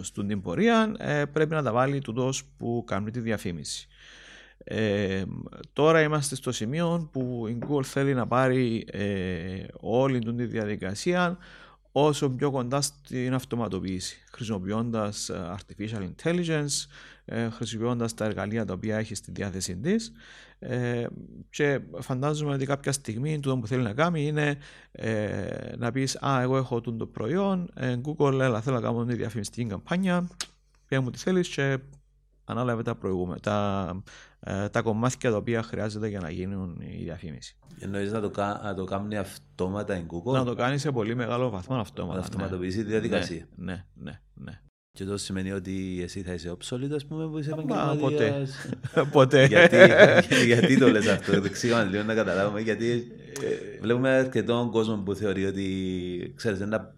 στον 0.00 0.26
την 0.26 0.40
πορεία 0.40 0.94
ε, 0.98 1.24
πρέπει 1.24 1.54
να 1.54 1.62
τα 1.62 1.72
βάλει 1.72 2.00
τούτος 2.00 2.44
που 2.58 2.84
κάνουν 2.86 3.12
τη 3.12 3.20
διαφήμιση. 3.20 3.88
Ε, 4.64 5.22
τώρα 5.72 6.02
είμαστε 6.02 6.34
στο 6.34 6.52
σημείο 6.52 7.08
που 7.12 7.46
η 7.48 7.58
Google 7.66 7.84
θέλει 7.84 8.14
να 8.14 8.26
πάρει 8.26 8.84
ε, 8.90 9.64
όλη 9.80 10.18
την 10.18 10.36
τη 10.36 10.44
διαδικασία 10.44 11.38
όσο 11.92 12.30
πιο 12.30 12.50
κοντά 12.50 12.80
στην 12.80 13.34
αυτοματοποίηση, 13.34 14.22
χρησιμοποιώντας 14.32 15.28
ε, 15.28 15.54
artificial 15.56 16.08
intelligence, 16.14 16.66
ε, 16.66 16.70
χρησιμοποιώντας 17.50 18.14
τα 18.14 18.24
εργαλεία 18.24 18.64
τα 18.64 18.72
οποία 18.72 18.96
έχει 18.96 19.14
στη 19.14 19.30
διάθεσή 19.32 19.76
της 19.76 20.12
ε, 20.58 21.06
και 21.50 21.80
φαντάζομαι 21.98 22.54
ότι 22.54 22.66
κάποια 22.66 22.92
στιγμή 22.92 23.40
το 23.40 23.58
που 23.58 23.66
θέλει 23.66 23.82
να 23.82 23.92
κάνει 23.92 24.26
είναι 24.26 24.56
ε, 24.92 25.72
να 25.76 25.92
πεις 25.92 26.16
«Α, 26.16 26.40
εγώ 26.40 26.56
έχω 26.56 26.80
τούτο 26.80 26.96
το 26.96 27.06
προϊόν, 27.06 27.70
ε, 27.74 27.96
Google, 28.04 28.38
έλα, 28.40 28.60
θέλω 28.60 28.76
να 28.76 28.82
κάνω 28.82 29.04
μια 29.04 29.14
διαφημιστική 29.16 29.68
καμπάνια, 29.68 30.28
πέ 30.88 30.98
μου 30.98 31.10
τι 31.10 31.18
θέλεις 31.18 31.48
και 31.48 31.78
ανάλαβε 32.44 32.82
τα 32.82 32.94
προηγούμενα, 32.94 33.40
τα, 33.40 34.02
ε, 34.40 34.68
τα 34.68 34.82
κομμάτια 34.82 35.30
τα 35.30 35.36
οποία 35.36 35.62
χρειάζεται 35.62 36.08
για 36.08 36.20
να 36.20 36.30
γίνουν 36.30 36.80
η 36.80 37.02
διαφήμιση. 37.02 37.56
Εννοείς 37.78 38.12
να 38.12 38.20
το, 38.20 38.30
κα- 38.30 38.60
να 38.62 38.74
το 38.74 38.84
κάνει 38.84 39.16
αυτόματα 39.16 39.96
η 39.96 40.04
Google, 40.08 40.32
Να 40.32 40.44
το 40.44 40.54
κάνει 40.54 40.78
σε 40.78 40.90
πολύ 40.92 41.14
μεγάλο 41.14 41.50
βαθμό 41.50 41.76
αυτόματα. 41.76 42.14
να 42.18 42.20
αυτοματοποιήσει 42.24 42.78
τη 42.78 42.84
διαδικασία. 42.84 43.46
Ναι, 43.56 43.72
ναι, 43.94 44.10
ναι. 44.10 44.20
ναι. 44.34 44.60
Και 44.94 45.02
αυτό 45.02 45.16
σημαίνει 45.16 45.52
ότι 45.52 46.00
εσύ 46.02 46.22
θα 46.22 46.32
είσαι 46.32 46.50
όψολιτο, 46.50 46.94
ας 46.94 47.06
πούμε, 47.06 47.26
που 47.28 47.38
είσαι 47.38 47.50
Μα, 47.50 47.56
ποτέ. 47.56 47.74
επαγγελματίας. 48.14 48.66
Ποτέ. 49.12 49.46
γιατί, 49.52 49.76
γιατί 50.52 50.78
το 50.78 50.88
λες 50.90 51.06
αυτό, 51.08 51.32
εξήγαμε 51.44 51.90
λίγο 51.90 52.02
να 52.02 52.14
καταλάβουμε, 52.14 52.60
γιατί 52.60 53.12
βλέπουμε 53.80 54.08
αρκετόν 54.10 54.70
κόσμο 54.70 54.96
που 54.96 55.14
θεωρεί 55.14 55.44
ότι, 55.46 55.66
ξέρεις, 56.36 56.60
ένα 56.60 56.94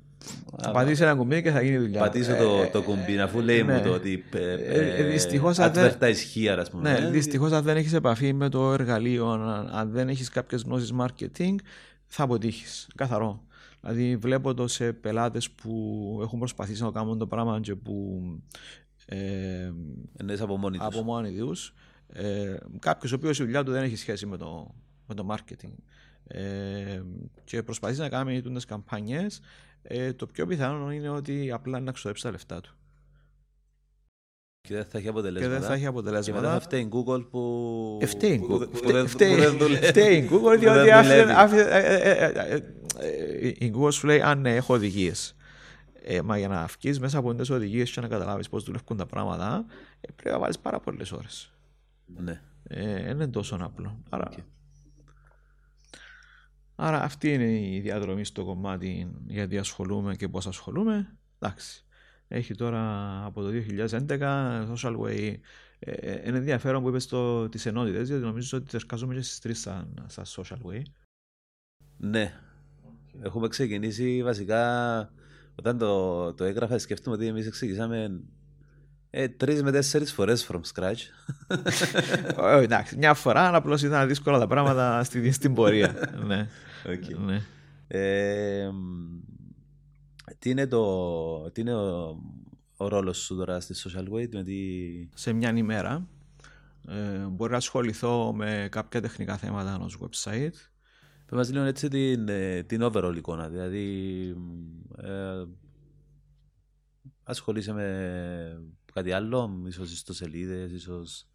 Θα 0.63 0.71
πατήσει 0.71 1.03
ένα 1.03 1.15
κουμπί 1.15 1.43
και 1.43 1.51
θα 1.51 1.63
γίνει 1.63 1.77
δουλειά. 1.79 2.01
πατήσω 2.01 2.33
Ε, 2.33 2.37
το, 2.37 2.61
ε, 2.63 2.67
το 2.73 2.83
κουμπί, 2.83 3.19
αφού 3.19 3.41
λέει 3.41 3.63
ναι. 3.63 3.73
μου 3.73 3.81
το 3.85 3.91
ότι 3.93 4.25
ε, 4.35 4.53
Ε, 4.55 4.97
ε, 4.97 5.03
δυστυχώς, 5.11 5.59
αν 5.59 5.73
δεν- 5.73 5.93
advertise 5.93 6.35
here, 6.35 6.57
ας 6.59 6.71
πούμε. 6.71 6.93
Ναι, 7.01 7.09
δυστυχώς 7.11 7.53
αν 7.53 7.63
δεν 7.65 7.77
έχεις 7.77 7.93
επαφή 7.93 8.33
με 8.33 8.49
το 8.49 8.73
εργαλείο, 8.73 9.27
αν, 9.31 9.71
αν 9.73 9.91
δεν 9.91 10.09
έχεις 10.09 10.29
κάποιες 10.29 10.63
γνώσεις 10.63 10.93
marketing, 11.01 11.55
θα 12.07 12.23
αποτύχεις. 12.23 12.89
Καθαρό. 12.97 13.43
Δηλαδή, 13.87 14.17
βλέπω 14.17 14.55
το 14.55 14.69
σε 14.69 14.93
πελάτες 14.93 15.51
που 15.51 16.19
έχουν 16.23 16.39
προσπαθήσει 16.39 16.83
να 16.83 16.91
κάνουν 16.91 17.19
το 17.19 17.27
πράγμα 17.27 17.61
και 17.61 17.75
που 17.75 18.23
ε, 19.07 19.73
Εννοείς 20.17 20.41
από 20.41 20.57
μόνοι 20.57 20.77
τους. 20.79 20.87
από 20.87 21.03
μόνοι 21.03 21.37
τους. 21.37 21.75
Ε, 22.09 22.57
Κάποιος 22.79 23.13
ο 23.13 23.15
οποίος 23.15 23.39
η 23.39 23.43
δουλειά 23.43 23.63
του 23.65 23.71
δεν 23.71 23.83
έχει 23.83 23.97
σχέση 23.97 24.27
με 24.27 24.37
το, 24.37 24.75
με 25.07 25.15
το 25.15 25.27
marketing 25.31 25.75
ε, 26.27 27.03
και 27.45 27.63
προσπαθεί 27.63 27.99
να 27.99 28.09
κάνει 28.09 28.43
τι 28.43 28.67
καμπάνιες, 28.67 29.41
ε, 29.83 30.13
το 30.13 30.27
πιο 30.27 30.47
πιθανό 30.47 30.93
είναι 30.93 31.09
ότι 31.09 31.53
απλά 31.53 31.81
να 31.81 31.93
ξοδέψει 31.93 32.23
τα 32.23 32.31
λεφτά 32.31 32.61
του. 32.61 32.77
Και 34.69 34.75
δεν 34.75 34.85
θα 34.85 34.91
έχει 34.95 35.03
Και 35.03 35.09
αποτελέσματα. 35.09 35.53
δεν 35.59 35.63
θα 35.69 35.73
έχει 35.75 35.83
Και 35.85 35.91
μετά 35.91 35.99
αποτελέσματα. 35.99 36.53
θα 36.53 36.61
φταίει 36.61 36.81
η 36.81 36.89
Google 36.93 37.27
που... 37.31 37.99
Ε, 38.03 38.07
Φταίει 38.07 38.33
η 38.33 38.39
που- 38.39 38.55
Google. 38.55 38.71
που 38.71 38.77
Φταίει- 38.77 38.93
δεν- 38.93 39.07
φταίει- 39.09 39.35
που 39.35 39.41
δεν 39.41 39.59
δουλεύει. 39.59 39.87
Φταίει 39.87 40.17
η 40.17 40.29
Google 40.33 40.41
Που 40.41 40.59
διότι 40.59 40.79
δεν 40.79 40.93
άφησε- 40.95 41.15
δουλεύει. 41.21 41.33
άφησε- 41.33 41.67
ε, 41.71 41.79
ε, 41.79 42.25
ε, 42.25 42.55
ε, 42.55 43.49
ε, 43.49 43.49
η 43.59 43.73
Google 43.77 43.93
σου 43.93 44.07
λέει 44.07 44.21
αν 44.21 44.41
ναι, 44.41 44.55
έχω 44.57 44.75
οδηγίες. 44.75 45.37
Ε, 46.03 46.23
μα 46.23 46.39
για 46.39 46.49
να 46.49 46.69
βγει 46.81 46.99
μέσα 47.01 47.19
από 47.19 47.35
τι 47.35 47.53
οδηγίες 47.53 47.91
και 47.91 48.01
να 48.01 48.09
καταλάβεις 48.09 48.49
πώς 48.49 48.65
δουλεύουν 48.65 48.97
τα 48.97 49.07
πράγματα, 49.07 49.65
ε, 50.01 50.09
πρέπει 50.17 50.31
να 50.35 50.39
βάλεις 50.39 50.59
πάρα 50.59 50.81
πολλές 50.81 51.13
ώρες. 51.13 51.53
Ναι. 52.07 52.41
Ε, 52.69 53.03
δεν 53.03 53.11
είναι 53.11 53.29
τόσο 53.29 53.59
απλό. 53.61 53.99
Άρα, 54.09 54.29
Οκ. 54.33 54.39
άρα 56.77 57.03
αυτή 57.03 57.33
είναι 57.33 57.59
η 57.75 57.81
διαδρομή 57.81 58.25
στο 58.25 58.45
κομμάτι 58.45 59.11
γιατί 59.27 59.59
ασχολούμαι 59.59 60.17
και 60.17 60.29
πώς 60.29 60.47
ασχολούμαι. 60.47 61.17
Εντάξει. 61.39 61.84
Έχει 62.29 62.55
τώρα 62.55 62.81
από 63.25 63.43
το 63.43 63.49
2011 63.49 64.19
Social 64.75 64.97
Way. 64.97 65.35
Ε, 65.79 65.91
ε, 65.91 66.23
είναι 66.27 66.37
ενδιαφέρον 66.37 66.83
που 66.83 66.89
είπες 66.89 67.07
το, 67.07 67.49
τις 67.49 67.67
ενότητες 67.67 68.09
γιατί 68.09 68.23
νομίζω 68.23 68.59
ότι 68.59 68.77
εργάζομαι 68.77 69.15
και 69.15 69.21
στις 69.21 69.39
τρεις 69.39 69.61
σαν, 69.61 70.05
σαν 70.07 70.25
Social 70.27 70.71
Way. 70.71 70.83
Ναι. 71.97 72.33
Έχουμε 73.23 73.49
ξεκινήσει 73.49 74.23
βασικά 74.23 75.13
όταν 75.55 75.79
το, 75.79 76.35
το 76.35 76.45
έγραφα 76.45 76.79
σκέφτομαι 76.79 77.17
ότι 77.17 77.27
εμείς 77.27 77.51
ξεκινήσαμε 77.51 78.21
ε, 79.11 79.29
τρεις 79.29 79.63
με 79.63 79.71
τέσσερις 79.71 80.13
φορές 80.13 80.51
from 80.51 80.61
scratch. 80.75 80.97
Ε, 82.39 82.63
εντάξει, 82.63 82.97
μια 82.97 83.15
φορά 83.15 83.55
απλώς 83.55 83.83
ήταν 83.83 84.09
δύσκολα 84.09 84.39
τα 84.39 84.47
πράγματα 84.47 85.05
στην, 85.05 85.33
στην 85.33 85.55
πορεία. 85.55 85.95
ναι, 86.27 86.49
Οκ. 86.87 87.19
ναι. 87.19 87.43
Ε, 87.89 88.69
μ, 88.69 89.25
τι 90.39 90.51
είναι, 90.51 90.67
το, 90.67 91.51
τι 91.51 91.61
είναι 91.61 91.75
ο, 91.75 92.19
ο 92.77 92.89
ρόλος 92.89 93.19
σου 93.19 93.37
τώρα 93.37 93.61
στη 93.61 93.75
Social 93.77 94.09
Way, 94.13 94.29
με 94.33 94.43
τι... 94.43 94.59
σε 95.15 95.33
μια 95.33 95.57
ημέρα. 95.57 96.09
Ε, 96.89 97.27
μπορεί 97.27 97.51
να 97.51 97.57
ασχοληθώ 97.57 98.33
με 98.35 98.69
κάποια 98.71 99.01
τεχνικά 99.01 99.37
θέματα 99.37 99.75
ενός 99.75 99.99
website. 100.01 100.55
Πες 101.27 101.37
μας 101.37 101.51
λίγο 101.51 101.65
έτσι 101.65 101.89
την, 101.89 102.29
ε, 102.29 102.63
την 102.63 102.81
overall 102.83 103.15
εικόνα, 103.17 103.49
δηλαδή 103.49 104.27
ε, 104.97 105.45
ασχολείσαι 107.23 107.73
με 107.73 108.67
κάτι 108.93 109.13
άλλο, 109.13 109.63
ίσως 109.67 109.93
ιστοσελίδες, 109.93 110.73
ίσως... 110.73 111.29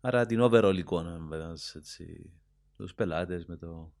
Άρα 0.00 0.26
την 0.26 0.38
overall 0.42 0.74
εικόνα 0.76 1.18
με 1.18 1.36
ένας, 1.36 1.74
έτσι, 1.74 2.32
τους 2.76 2.94
πελάτες, 2.94 3.46
με 3.46 3.56
το... 3.56 3.92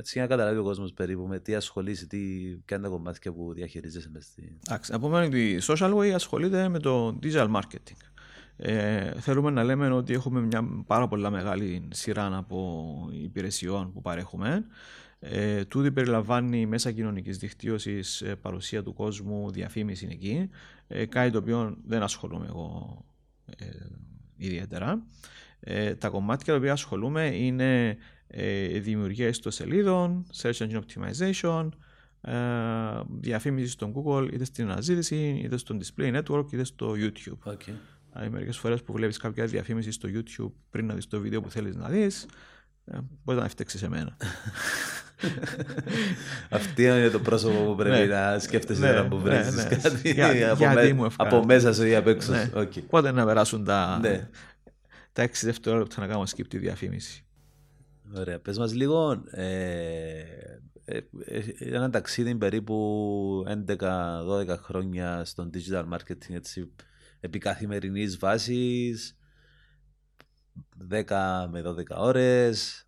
Έτσι 0.00 0.12
για 0.12 0.22
να 0.22 0.28
καταλάβει 0.28 0.58
ο 0.58 0.62
κόσμος 0.62 0.92
περίπου 0.92 1.26
με 1.26 1.38
τι 1.38 1.54
ασχολείσαι, 1.54 2.06
τι, 2.06 2.18
ποια 2.64 2.76
είναι 2.76 2.86
τα 2.86 2.92
κομμάτια 2.92 3.32
που 3.32 3.52
διαχειρίζεσαι 3.52 4.10
μες 4.12 4.24
στη... 4.24 4.58
Εντάξει, 4.66 4.92
να 4.92 5.00
πούμε 5.00 5.24
ότι 5.24 5.50
η 5.50 5.60
Social 5.62 5.94
Way 5.94 6.08
ασχολείται 6.08 6.68
με 6.68 6.78
το 6.78 7.18
digital 7.22 7.50
marketing. 7.54 7.96
Ε, 8.56 9.20
θέλουμε 9.20 9.50
να 9.50 9.64
λέμε 9.64 9.90
ότι 9.90 10.12
έχουμε 10.12 10.40
μια 10.40 10.82
πάρα 10.86 11.08
πολλά 11.08 11.30
μεγάλη 11.30 11.88
σειρά 11.92 12.36
από 12.36 13.08
υπηρεσιών 13.12 13.92
που 13.92 14.00
παρέχουμε. 14.00 14.64
Ε, 15.20 15.64
τούτη 15.64 15.92
περιλαμβάνει 15.92 16.66
μέσα 16.66 16.92
κοινωνικής 16.92 17.38
δικτύωσης 17.38 18.20
ε, 18.20 18.34
παρουσία 18.34 18.82
του 18.82 18.94
κόσμου, 18.94 19.50
διαφήμιση 19.50 20.04
είναι 20.04 20.14
εκεί, 20.14 20.50
ε, 20.88 21.06
κάτι 21.06 21.30
το 21.30 21.38
οποίο 21.38 21.76
δεν 21.86 22.02
ασχολούμαι 22.02 22.46
εγώ 22.48 23.04
ε, 23.56 23.66
ιδιαίτερα. 24.36 25.02
Ε, 25.60 25.94
τα 25.94 26.08
κομμάτια 26.08 26.52
τα 26.52 26.58
οποία 26.58 26.72
ασχολούμαι 26.72 27.26
είναι 27.36 27.88
ε, 27.88 27.96
δημιουργία 28.80 29.28
ιστοσελίδων, 29.28 30.26
search 30.42 30.52
engine 30.56 30.80
optimization, 30.80 31.68
ε, 32.20 32.32
διαφήμιση 33.20 33.70
στον 33.70 33.92
Google, 33.94 34.28
είτε 34.32 34.44
στην 34.44 34.70
αναζήτηση, 34.70 35.40
είτε 35.44 35.56
στο 35.56 35.78
display 35.80 36.20
network, 36.22 36.52
είτε 36.52 36.64
στο 36.64 36.94
YouTube. 36.96 37.52
Okay. 37.52 37.72
Δηλαδή, 38.12 38.30
μερικές 38.32 38.56
φορές 38.58 38.82
που 38.82 38.92
βλέπεις 38.92 39.16
κάποια 39.16 39.46
διαφήμιση 39.46 39.90
στο 39.90 40.08
YouTube 40.12 40.52
πριν 40.70 40.86
να 40.86 40.94
δεις 40.94 41.06
το 41.06 41.20
βίντεο 41.20 41.40
που 41.40 41.50
θέλεις 41.50 41.76
να 41.76 41.88
δεις, 41.88 42.26
ε, 42.84 42.98
μπορεί 43.24 43.38
να 43.38 43.48
φταίξει 43.48 43.78
σε 43.78 43.88
μένα. 43.88 44.16
Αυτή 46.50 46.82
είναι 46.82 47.08
το 47.08 47.18
πρόσωπο 47.20 47.64
που 47.64 47.74
πρέπει 47.74 48.06
Ναι. 48.08 48.14
να 48.14 48.38
σκέφτεσαι 48.38 48.80
Ναι, 48.80 48.86
τώρα 48.88 49.08
που 49.08 49.16
ναι, 49.16 49.22
βρίζεις 49.22 49.54
ναι. 49.54 49.64
κάτι 49.76 50.12
Για- 50.12 50.50
από, 50.50 50.58
γιατί 50.58 50.74
με- 50.86 50.92
μου 50.92 51.04
ευκάλεσε. 51.04 51.36
από 51.36 51.46
μέσα 51.46 51.72
σου 51.74 51.86
ή 51.86 51.94
απ' 51.94 52.06
έξω. 52.06 52.32
Ναι. 52.32 52.50
Οκ. 52.54 52.72
Πότε 52.78 53.10
να 53.12 53.24
περάσουν 53.24 53.64
τα, 53.64 53.98
Ναι. 54.00 54.28
τα 55.12 55.22
6 55.22 55.46
δευτερόλεπτα 55.46 56.00
να 56.00 56.06
κάνω 56.06 56.22
skip 56.36 56.46
τη 56.48 56.58
διαφήμιση. 56.58 57.24
Ωραία. 58.16 58.40
Πες 58.40 58.58
μας 58.58 58.74
λίγο, 58.74 59.22
ε, 59.30 60.22
ε, 60.84 61.00
ε, 61.24 61.42
ένα 61.58 61.90
ταξίδι 61.90 62.36
περίπου 62.36 63.44
11-12 63.46 64.56
χρόνια 64.56 65.24
στο 65.24 65.50
digital 65.54 65.88
marketing 65.92 66.34
έτσι, 66.34 66.72
επί 67.20 67.38
καθημερινής 67.38 68.18
βάσης, 68.18 69.16
10 70.90 71.48
με 71.50 71.62
12 71.62 71.96
ώρες, 71.96 72.87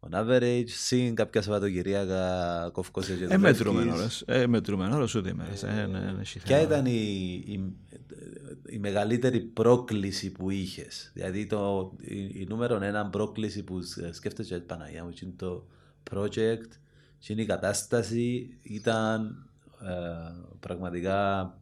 on 0.00 0.14
average, 0.14 0.64
συν 0.66 1.14
κάποια 1.14 1.42
Σαββατοκυριακά 1.42 2.68
κοφκόσια 2.72 3.16
και 3.16 3.26
Ε, 3.30 3.36
μετρούμε 3.38 3.92
ώρες. 3.92 4.22
Ε, 4.26 4.46
μετρούμε 4.46 4.88
ώρες 4.94 5.14
ούτε 5.14 5.28
ημέρες. 5.28 5.62
Ε, 5.62 5.86
ναι, 5.90 5.98
ναι, 5.98 6.20
έχει 6.20 6.38
Ποια 6.38 6.56
θέμα. 6.58 6.68
ήταν 6.68 6.86
η, 6.86 7.32
η, 7.46 7.74
η 8.68 8.78
μεγαλύτερη 8.78 9.40
πρόκληση 9.40 10.30
που 10.32 10.50
είχες, 10.50 11.10
Δηλαδή 11.14 11.46
το, 11.46 11.92
η, 12.00 12.16
η 12.24 12.46
νούμερο 12.48 12.82
ένα 12.82 13.06
πρόκληση 13.10 13.62
που 13.62 13.82
σ- 13.82 14.14
σκέφτεσαι 14.14 14.60
Παναγία 14.60 15.04
μου, 15.04 15.12
είναι 15.22 15.32
το 15.36 15.66
project, 16.10 16.70
είναι 17.26 17.42
η 17.42 17.46
κατάσταση, 17.46 18.58
ήταν 18.62 19.46
ε, 19.82 20.34
πραγματικά 20.60 21.54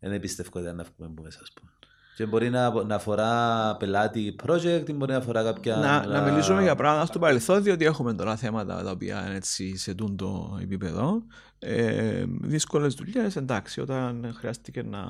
δεν 0.00 0.20
πιστεύω 0.20 0.48
ότι 0.52 0.62
ήταν 0.62 0.76
να 0.76 0.84
βγούμε 0.96 1.12
που 1.14 1.22
μέσα, 1.22 1.38
ας 1.42 1.52
πούμε. 1.52 1.70
Και 2.18 2.26
μπορεί 2.26 2.50
να, 2.50 2.84
να 2.84 2.94
αφορά 2.94 3.76
πελάτη 3.78 4.36
project 4.46 4.84
ή 4.88 4.92
μπορεί 4.92 5.12
να 5.12 5.18
αφορά 5.18 5.42
κάποια... 5.42 5.76
να, 5.76 6.06
να 6.06 6.20
μιλήσουμε 6.20 6.62
για 6.62 6.74
πράγματα 6.74 7.06
στο 7.06 7.18
παρελθόν, 7.18 7.62
διότι 7.62 7.84
έχουμε 7.84 8.14
τώρα 8.14 8.36
θέματα 8.36 8.82
τα 8.82 8.90
οποία 8.90 9.26
είναι 9.26 9.36
έτσι 9.36 9.76
σε 9.76 9.94
τούντο 9.94 10.58
επίπεδο. 10.62 11.22
Ε, 11.58 12.24
Δύσκολες 12.40 12.94
δουλειές, 12.94 13.36
εντάξει, 13.36 13.80
όταν 13.80 14.34
χρειάστηκε 14.36 14.82
να 14.82 15.04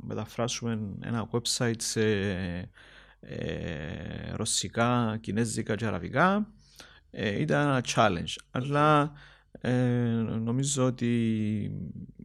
μεταφράσουμε 0.00 0.78
ένα 1.00 1.28
website 1.30 1.80
σε 1.80 2.02
ε, 3.20 4.32
ρωσικά, 4.34 5.18
κινέζικα 5.20 5.74
και 5.74 5.86
αραβικά, 5.86 6.46
ε, 7.10 7.40
ήταν 7.40 7.68
ένα 7.68 7.84
challenge. 7.94 8.34
Αλλά 8.50 9.12
ε, 9.60 9.72
νομίζω 10.42 10.84
ότι 10.84 11.70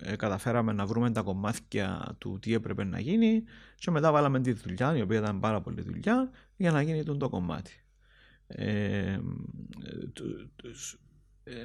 ε, 0.01 0.15
καταφέραμε 0.15 0.74
να 0.74 0.86
βρούμε 0.86 1.12
τα 1.12 1.21
κομμάτια 1.21 2.15
του 2.17 2.38
τι 2.41 2.53
έπρεπε 2.53 2.83
να 2.83 3.00
γίνει 3.00 3.43
και 3.75 3.91
μετά 3.91 4.12
βάλαμε 4.12 4.41
τη 4.41 4.51
δουλειά, 4.51 4.98
η 4.98 5.01
οποία 5.01 5.17
ήταν 5.17 5.39
πάρα 5.39 5.62
πολύ 5.62 5.81
δουλειά, 5.81 6.29
για 6.55 6.71
να 6.71 6.81
γίνει 6.81 7.03
το 7.03 7.29
κομμάτι. 7.29 7.83
Ε, 8.48 9.19
το, 10.13 10.24
το, 10.55 10.69
ε, 11.43 11.63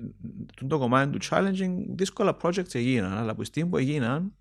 το 0.68 0.78
κομμάτι 0.78 1.18
του 1.18 1.26
challenging, 1.30 1.74
δύσκολα 1.88 2.36
projects 2.42 2.74
έγιναν, 2.74 3.12
αλλά 3.12 3.30
από 3.30 3.40
τη 3.40 3.46
στιγμή 3.46 3.70
που 3.70 3.76
έγιναν, 3.76 4.32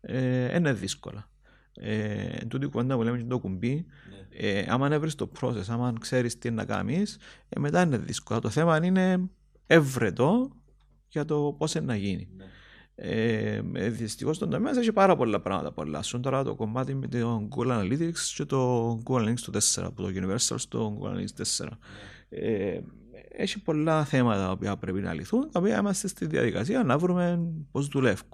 ε, 0.00 0.56
είναι 0.56 0.72
δύσκολα. 0.72 1.28
Ε, 1.76 2.44
τούτη 2.48 2.66
κουβέντα 2.66 2.96
που 2.96 3.02
λέμε 3.02 3.18
και 3.18 3.24
το 3.24 3.38
κουμπί, 3.38 3.86
ε, 4.30 4.64
άμα 4.68 4.88
δεν 4.88 5.00
βρεις 5.00 5.14
το 5.14 5.30
process, 5.40 5.64
άμα 5.68 5.92
ξέρεις 6.00 6.38
τι 6.38 6.50
να 6.50 6.64
κάνεις, 6.64 7.18
ε, 7.48 7.60
μετά 7.60 7.82
είναι 7.82 7.98
δύσκολο. 7.98 8.40
Το 8.40 8.50
θέμα 8.50 8.84
είναι 8.84 9.30
εύρετο 9.66 10.50
για 11.14 11.24
το 11.24 11.54
πώς 11.58 11.74
είναι 11.74 11.84
να 11.84 11.96
γίνει. 11.96 12.28
Ε, 12.94 13.60
ε, 13.72 13.88
Δυστυχώς 13.88 14.36
στον 14.36 14.50
τομέα 14.50 14.78
έχει 14.78 14.92
πάρα 14.92 15.16
πολλά 15.16 15.40
πράγματα 15.40 15.72
που 15.72 15.82
αλλάσουν. 15.82 16.22
Τώρα 16.22 16.44
το 16.44 16.54
κομμάτι 16.54 16.94
με 16.94 17.06
το 17.06 17.48
Google 17.56 17.80
Analytics 17.80 18.18
και 18.34 18.44
το 18.44 18.90
Google 19.04 19.20
Analytics 19.20 19.40
το 19.40 19.52
4, 19.52 19.82
από 19.84 20.02
το 20.02 20.10
Universal 20.14 20.54
στο 20.56 20.98
Google 20.98 21.16
Analytics 21.16 21.64
4. 21.64 21.68
Ε, 22.28 22.80
έχει 23.28 23.62
πολλά 23.62 24.04
θέματα 24.04 24.40
τα 24.40 24.50
οποία 24.50 24.76
πρέπει 24.76 25.00
να 25.00 25.12
λυθούν, 25.12 25.50
τα 25.50 25.60
οποία 25.60 25.78
είμαστε 25.78 26.08
στη 26.08 26.26
διαδικασία 26.26 26.82
να 26.82 26.98
βρούμε 26.98 27.40
πώς 27.70 27.86
δουλεύουν. 27.88 28.28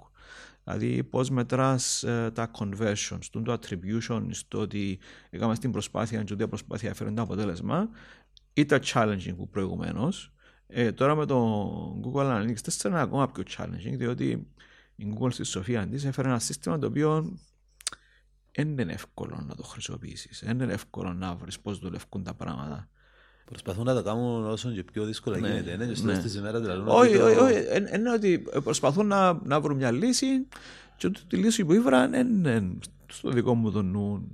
Δηλαδή, 0.63 1.03
πώς 1.03 1.29
μετράς 1.29 2.03
τα 2.33 2.51
conversions, 2.59 3.25
το 3.31 3.59
attribution, 3.59 4.25
στο 4.29 4.59
ότι 4.59 4.99
έκαμε 5.29 5.57
την 5.57 5.71
προσπάθεια 5.71 6.23
και 6.23 6.33
ότι 6.33 6.43
η 6.43 6.47
προσπάθεια 6.47 6.89
έφερε 6.89 7.11
το 7.11 7.21
αποτέλεσμα, 7.21 7.89
ή 8.53 8.65
τα 8.65 8.79
challenging 8.83 9.33
που 9.37 9.49
προηγουμένως. 9.49 10.33
Ε, 10.73 10.91
τώρα 10.91 11.15
με 11.15 11.25
το 11.25 12.01
Google 12.03 12.25
Analytics 12.25 12.69
4 12.81 12.85
είναι 12.89 13.01
ακόμα 13.01 13.31
πιο 13.31 13.43
challenging, 13.57 13.97
διότι 13.97 14.47
η 14.95 15.13
Google 15.19 15.31
στη 15.33 15.43
σοφία 15.43 15.87
τη 15.87 16.07
έφερε 16.07 16.27
ένα 16.27 16.39
σύστημα 16.39 16.77
το 16.79 16.87
οποίο 16.87 17.37
δεν 18.51 18.77
είναι 18.77 18.93
εύκολο 18.93 19.43
να 19.47 19.55
το 19.55 19.63
χρησιμοποιήσεις. 19.63 20.41
Δεν 20.45 20.59
είναι 20.59 20.73
εύκολο 20.73 21.13
να 21.13 21.35
βρεις 21.35 21.59
πώς 21.59 21.79
δουλεύουν 21.79 22.23
τα 22.23 22.33
πράγματα. 22.33 22.89
Προσπαθούν 23.45 23.85
να 23.85 23.93
το 23.95 24.03
κάνουν 24.03 24.45
όσο 24.45 24.71
και 24.71 24.83
πιο 24.83 25.05
δύσκολα 25.05 25.39
Ναι, 25.39 25.47
γίνεται. 25.47 25.75
Ναι, 25.77 25.85
και 25.85 25.93
στο 25.93 26.05
ναι. 26.05 26.11
τέλος 26.11 26.25
της 26.25 26.35
ημέρας 26.35 26.61
δηλαδή, 26.61 26.81
Όχι, 26.85 27.15
ότι 27.15 27.23
όχι, 27.23 27.35
το- 27.35 27.43
όχι. 27.43 27.55
εν- 27.69 27.87
Είναι 27.93 28.11
ότι 28.11 28.43
προσπαθούν 28.63 29.07
να, 29.07 29.33
να 29.43 29.61
βρουν 29.61 29.77
μια 29.77 29.91
λύση 29.91 30.47
και 30.97 31.07
ότι 31.07 31.21
τη 31.27 31.35
λύση 31.37 31.65
που 31.65 31.73
ήβραν 31.73 32.11
δεν 32.11 32.27
είναι 32.27 32.77
στο 33.07 33.29
δικό 33.29 33.53
μου 33.55 33.71
το 33.71 33.81
νου 33.81 34.31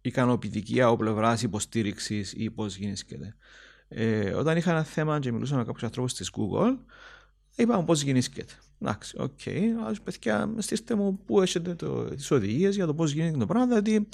ικανοποιητική 0.00 0.82
από 0.82 0.96
πλευράς 0.96 1.42
υποστήριξης 1.42 2.32
ή 2.32 2.50
πώς 2.50 2.76
γινίσκεται. 2.76 3.36
Ε, 3.96 4.30
όταν 4.30 4.56
είχα 4.56 4.70
ένα 4.70 4.82
θέμα 4.82 5.18
και 5.18 5.32
μιλούσα 5.32 5.56
με 5.56 5.64
κάποιους 5.64 5.82
ανθρώπους 5.82 6.14
της 6.14 6.30
Google, 6.36 6.76
είπαμε 7.56 7.84
πώς 7.84 8.02
γινίσκεται. 8.02 8.52
Εντάξει, 8.80 9.16
OK, 9.18 9.30
okay, 9.44 9.94
παιδιά, 10.04 10.54
στείλτε 10.58 10.94
μου 10.94 11.18
πού 11.26 11.42
έχετε 11.42 11.76
τις 12.14 12.30
οδηγίες 12.30 12.74
για 12.74 12.86
το 12.86 12.94
πώς 12.94 13.12
γίνεται 13.12 13.38
το 13.38 13.46
πράγμα, 13.46 13.66
διότι 13.66 14.08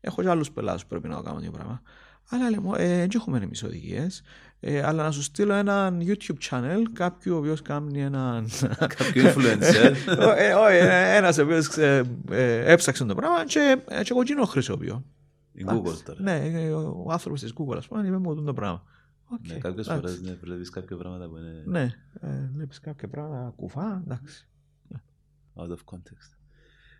έχω 0.00 0.22
και 0.22 0.28
άλλους 0.28 0.50
πελάτες 0.50 0.82
που 0.82 0.88
πρέπει 0.88 1.08
να 1.08 1.22
κάνω 1.22 1.40
το 1.40 1.50
πράγμα. 1.50 1.82
Αλλά 2.28 2.50
λέμε, 2.50 2.70
ε, 2.76 2.96
δεν 2.96 3.08
έχουμε 3.14 3.38
εμείς 3.38 3.62
οδηγίες. 3.62 4.22
Ε, 4.60 4.82
αλλά 4.82 5.02
να 5.02 5.10
σου 5.10 5.22
στείλω 5.22 5.54
ένα 5.54 5.98
YouTube 6.00 6.50
channel 6.50 6.82
κάποιου 6.92 7.34
ο 7.34 7.38
οποίος 7.38 7.62
κάνει 7.62 8.02
έναν. 8.02 8.48
Κάποιο 8.96 9.32
influencer. 9.32 9.94
ε, 10.36 10.52
όχι, 10.52 10.76
ένας 11.16 11.38
ο 11.38 11.42
οποίος 11.42 11.76
έψαξε 12.64 13.04
το 13.04 13.14
πράγμα 13.14 13.44
και, 13.44 13.76
ε, 13.88 14.02
και 14.02 14.08
εγώ 14.10 14.22
εκείνο 14.22 14.44
χρησιμοποιώ. 14.44 15.04
Η 15.52 15.64
Google 15.68 15.96
τώρα. 16.04 16.22
Ναι, 16.22 16.36
ε, 16.36 16.70
ο 16.72 17.06
άνθρωπος 17.10 17.40
της 17.40 17.52
Google, 17.56 17.76
ας 17.76 17.88
πούμε, 17.88 18.06
είπε 18.06 18.18
μου 18.18 18.44
το 18.44 18.52
πράγμα. 18.52 18.82
Οκ, 19.32 19.46
Ναι, 19.46 19.54
κάποιες 19.58 19.86
εντάξει. 19.86 19.90
φορές 19.90 20.20
ναι, 20.20 20.34
βλέπεις 20.40 20.70
κάποια 20.70 20.96
πράγματα 20.96 21.28
που 21.28 21.36
είναι 21.36 21.62
Ναι, 21.66 21.90
ε, 22.20 22.50
βλέπεις 22.54 22.80
κάποια 22.80 23.08
πράγματα 23.08 23.52
κουφά, 23.56 24.02
εντάξει. 24.04 24.46
out 25.54 25.68
of 25.68 25.78
context. 25.94 26.36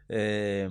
Ε, 0.07 0.69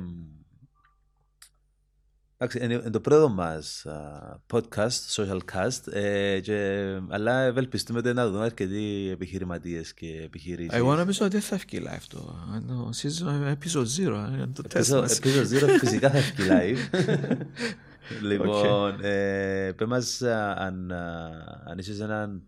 Εντάξει, 2.41 2.63
είναι 2.63 2.73
είναι 2.73 2.89
το 2.89 2.99
πρώτο 2.99 3.29
μας 3.29 3.85
α, 3.85 4.39
podcast, 4.53 5.07
social 5.15 5.39
cast, 5.53 5.91
ε, 5.93 6.39
και, 6.39 6.99
αλλά 7.09 7.41
ευελπιστούμε 7.41 7.99
ότι 7.99 8.13
να 8.13 8.23
το 8.23 8.31
δούμε 8.31 8.43
αρκετοί 8.45 9.09
επιχειρηματίες 9.11 9.93
και 9.93 10.21
επιχειρήσεις. 10.21 10.73
Εγώ 10.73 10.95
νομίζω 10.95 11.25
ότι 11.25 11.33
δεν 11.33 11.41
θα 11.45 11.57
βγει 11.57 11.81
live 11.85 12.03
το. 12.09 12.35
Το 12.67 12.89
season 13.01 13.53
episode 13.53 13.85
0. 13.97 14.31
είναι 14.33 14.47
Το 14.53 14.61
τεστ 14.61 14.91
Episode 14.93 14.99
μας. 15.01 15.19
episode 15.23 15.47
zero 15.53 15.77
φυσικά 15.79 16.09
θα 16.09 16.19
βγει 16.19 16.49
live. 16.49 16.77
λοιπόν, 18.21 18.99
ε, 19.01 19.73
πες 19.75 19.87
μας 19.87 20.21
α, 20.21 20.53
αν, 20.57 20.91
α, 20.91 21.63
αν 21.65 21.77
είσαι 21.77 22.03
έναν 22.03 22.45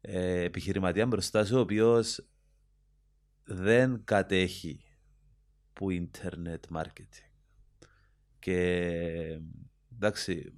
ε, 0.00 0.42
επιχειρηματία 0.42 1.06
μπροστά 1.06 1.44
σου 1.44 1.56
ο 1.56 1.60
οποίος 1.60 2.28
δεν 3.44 4.00
κατέχει 4.04 4.84
που 5.72 5.88
internet 5.90 6.76
marketing. 6.76 7.28
Και 8.38 9.40
εντάξει, 9.94 10.52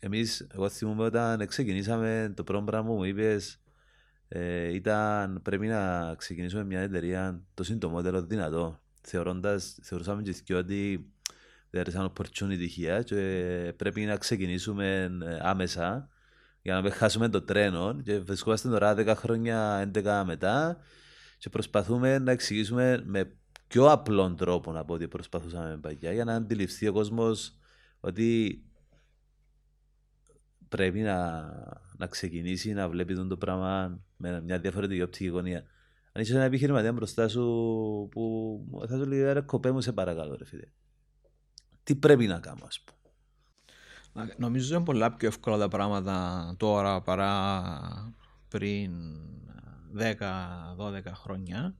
εμείς, 0.00 0.46
εγώ 0.54 0.68
θυμούμαι 0.68 1.04
όταν 1.04 1.46
ξεκινήσαμε 1.46 2.32
το 2.36 2.44
πρώτο 2.44 2.64
πράγμα 2.64 2.88
που 2.88 2.96
μου 2.96 3.04
είπες 3.04 3.60
ε, 4.28 4.74
ήταν 4.74 5.40
πρέπει 5.42 5.66
να 5.66 6.14
ξεκινήσουμε 6.14 6.64
μια 6.64 6.80
εταιρεία 6.80 7.42
το 7.54 7.62
συντομότερο 7.62 8.22
δυνατό. 8.22 8.80
Θεωρώντας, 9.00 9.78
θεωρούσαμε 9.82 10.22
και 10.22 10.52
οι 10.52 10.56
ότι 10.56 11.10
there 11.76 11.88
is 11.92 12.00
an 12.00 12.08
opportunity 12.12 12.68
here 12.78 13.04
και 13.04 13.72
πρέπει 13.76 14.00
να 14.00 14.16
ξεκινήσουμε 14.16 15.18
ε, 15.22 15.38
άμεσα 15.40 16.08
για 16.62 16.74
να 16.74 16.82
μην 16.82 16.92
χάσουμε 16.92 17.28
το 17.28 17.42
τρένο 17.42 18.00
και 18.02 18.18
βρισκόμαστε 18.18 18.68
τώρα 18.68 18.94
10 18.98 19.12
χρόνια, 19.16 19.90
11 19.94 20.22
μετά 20.26 20.76
και 21.38 21.48
προσπαθούμε 21.48 22.18
να 22.18 22.32
εξηγήσουμε 22.32 23.02
με 23.04 23.32
πιο 23.66 23.90
απλό 23.90 24.34
τρόπο 24.34 24.72
από 24.78 24.94
ό,τι 24.94 25.08
προσπαθούσαμε 25.08 25.78
παλιά 25.78 26.12
για 26.12 26.24
να 26.24 26.34
αντιληφθεί 26.34 26.88
ο 26.88 26.92
κόσμος 26.92 27.58
ότι 28.00 28.60
πρέπει 30.68 31.00
να, 31.00 31.42
να 31.96 32.06
ξεκινήσει 32.06 32.72
να 32.72 32.88
βλέπει 32.88 33.14
τον 33.14 33.28
το 33.28 33.36
πράγμα 33.36 34.00
με 34.16 34.40
μια 34.40 34.58
διαφορετική 34.58 35.02
οπτική 35.02 35.26
γωνία. 35.26 35.64
Αν 36.12 36.22
είσαι 36.22 36.34
ένα 36.34 36.44
επιχειρηματία 36.44 36.92
μπροστά 36.92 37.28
σου 37.28 37.42
που 38.10 38.84
θα 38.88 38.96
σου 38.96 39.06
λέει 39.06 39.32
ρε 39.32 39.40
κοπέ 39.40 39.70
μου 39.70 39.80
σε 39.80 39.92
παρακαλώ 39.92 40.36
ρε 40.36 40.44
φίλε. 40.44 40.66
Τι 41.86 41.94
πρέπει 41.94 42.26
να 42.26 42.38
κάνω 42.38 42.64
ας 42.66 42.80
πούμε. 42.80 42.96
Να- 44.26 44.34
Νομίζω 44.38 44.74
είναι 44.74 44.84
πολλά 44.84 45.12
πιο 45.12 45.28
εύκολα 45.28 45.58
τα 45.58 45.68
πράγματα 45.68 46.54
τώρα 46.56 47.00
παρά 47.00 47.62
πριν 48.48 48.92
10-12 49.92 51.12
χρόνια. 51.14 51.74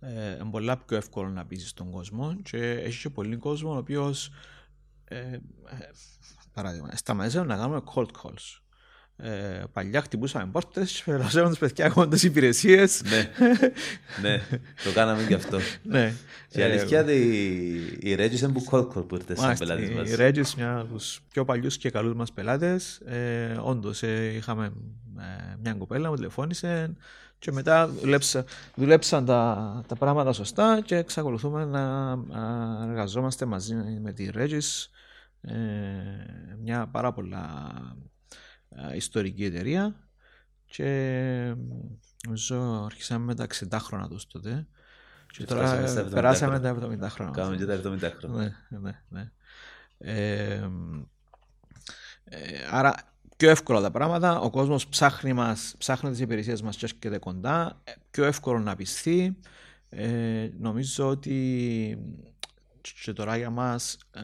Ε, 0.00 0.34
είναι 0.34 0.50
πολλά 0.50 0.78
πιο 0.78 0.96
εύκολο 0.96 1.28
να 1.28 1.46
πείσεις 1.46 1.72
τον 1.72 1.90
κόσμο 1.90 2.34
και 2.42 2.70
έχει 2.70 3.00
και 3.02 3.10
πολύ 3.10 3.36
κόσμο 3.36 3.72
ο 3.72 3.76
οποίος 3.76 4.30
ε, 5.04 5.18
ε, 5.18 5.40
παράδειγμα, 6.52 6.90
σταματήσαμε 6.94 7.46
να 7.46 7.56
κάνουμε 7.56 7.82
cold 7.94 8.10
calls. 8.22 8.60
Ε, 9.20 9.64
παλιά 9.72 10.00
χτυπούσαμε 10.00 10.50
πόρτες 10.52 10.92
και 10.92 11.10
περάσαμε 11.10 11.48
τους 11.48 11.58
παιδιά 11.58 12.06
τις 12.08 12.22
υπηρεσίες. 12.22 13.02
ναι, 13.02 13.30
ναι, 14.22 14.42
το 14.84 14.92
κάναμε 14.94 15.22
και 15.22 15.34
αυτό. 15.34 15.58
ναι. 15.82 16.12
Και 16.48 16.60
η 16.60 16.62
αλήθεια 16.62 17.12
η, 17.12 17.76
η 17.98 18.16
Regis 18.18 18.40
είναι 18.40 18.52
που 18.52 18.64
κόλκορ 18.64 19.02
που 19.02 19.14
ήρθε 19.14 19.36
σαν 19.36 19.56
πελάτες 19.58 19.90
μας. 19.90 20.10
Η 20.10 20.16
Regis 20.18 20.54
μια 20.56 20.78
από 20.78 20.94
τους 20.94 21.20
πιο 21.32 21.44
παλιούς 21.44 21.76
και 21.76 21.90
καλούς 21.90 22.14
μας 22.14 22.32
πελάτες. 22.32 22.96
Ε, 22.96 23.58
όντως 23.60 24.02
ε, 24.02 24.32
είχαμε 24.36 24.72
ε, 25.18 25.56
μια 25.62 25.72
κοπέλα 25.72 26.08
που 26.08 26.14
τηλεφώνησε 26.14 26.96
και 27.38 27.52
μετά 27.52 27.88
δουλέψα, 27.88 28.44
δουλέψαν 28.74 29.24
τα, 29.24 29.82
τα 29.88 29.94
πράγματα 29.94 30.32
σωστά 30.32 30.80
και 30.84 30.96
εξακολουθούμε 30.96 31.64
να, 31.64 32.16
να 32.16 32.84
εργαζόμαστε 32.88 33.44
μαζί 33.44 33.74
με 34.02 34.12
τη 34.12 34.28
Regis. 34.34 34.86
Ε, 35.40 35.54
μια 36.62 36.86
πάρα 36.86 37.12
πολλά 37.12 37.72
ιστορική 38.94 39.44
εταιρεία 39.44 39.94
και 40.66 41.54
νομίζω 42.26 42.82
αρχίσαμε 42.84 43.24
με 43.24 43.34
τα 43.34 43.46
60 43.70 43.78
χρόνια 43.80 44.08
τους 44.08 44.26
τότε 44.26 44.66
και 45.32 45.44
τώρα 45.44 45.90
περάσαμε 46.10 46.60
τα 46.60 46.76
70 46.76 47.08
χρόνια. 47.08 47.32
Κάνουμε 47.34 47.56
και 47.56 47.66
τα 47.66 47.80
70 47.84 48.10
χρόνια. 48.18 48.66
Ναι, 48.68 48.78
ναι, 48.78 49.02
ναι. 49.08 49.30
Ε, 49.98 50.60
άρα 52.70 52.94
πιο 53.36 53.50
εύκολα 53.50 53.80
τα 53.80 53.90
πράγματα, 53.90 54.40
ο 54.40 54.50
κόσμος 54.50 54.86
ψάχνει, 54.86 55.32
μας, 55.32 55.74
ψάχνει 55.78 56.10
τις 56.10 56.20
υπηρεσίες 56.20 56.62
μας 56.62 56.76
και 56.76 56.84
έρχεται 56.84 57.18
κοντά, 57.18 57.80
ε, 57.84 57.92
πιο 58.10 58.24
εύκολο 58.24 58.58
να 58.58 58.76
πιστεί. 58.76 59.38
Ε, 59.88 60.48
νομίζω 60.58 61.08
ότι 61.08 61.98
και 63.04 63.12
τώρα 63.12 63.36
για 63.36 63.50
μας, 63.50 63.98
ε, 64.10 64.20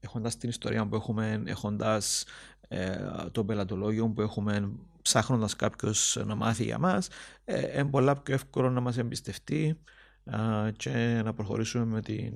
έχοντας 0.00 0.36
την 0.36 0.48
ιστορία 0.48 0.86
που 0.86 0.94
έχουμε, 0.94 1.42
έχοντας 1.46 2.24
ε, 2.68 2.96
το 3.32 3.44
πελατολόγιο 3.44 4.08
που 4.08 4.20
έχουμε 4.22 4.70
ψάχνοντας 5.02 5.56
κάποιος 5.56 6.18
να 6.26 6.34
μάθει 6.34 6.64
για 6.64 6.78
μας 6.78 7.08
ε, 7.44 7.80
είναι 7.80 7.90
πολλά 7.90 8.16
πιο 8.16 8.34
εύκολο 8.34 8.70
να 8.70 8.80
μας 8.80 8.98
εμπιστευτεί 8.98 9.78
ε, 10.24 10.70
και 10.76 11.20
να 11.24 11.34
προχωρήσουμε 11.34 11.84
με, 11.84 12.00
την, 12.00 12.32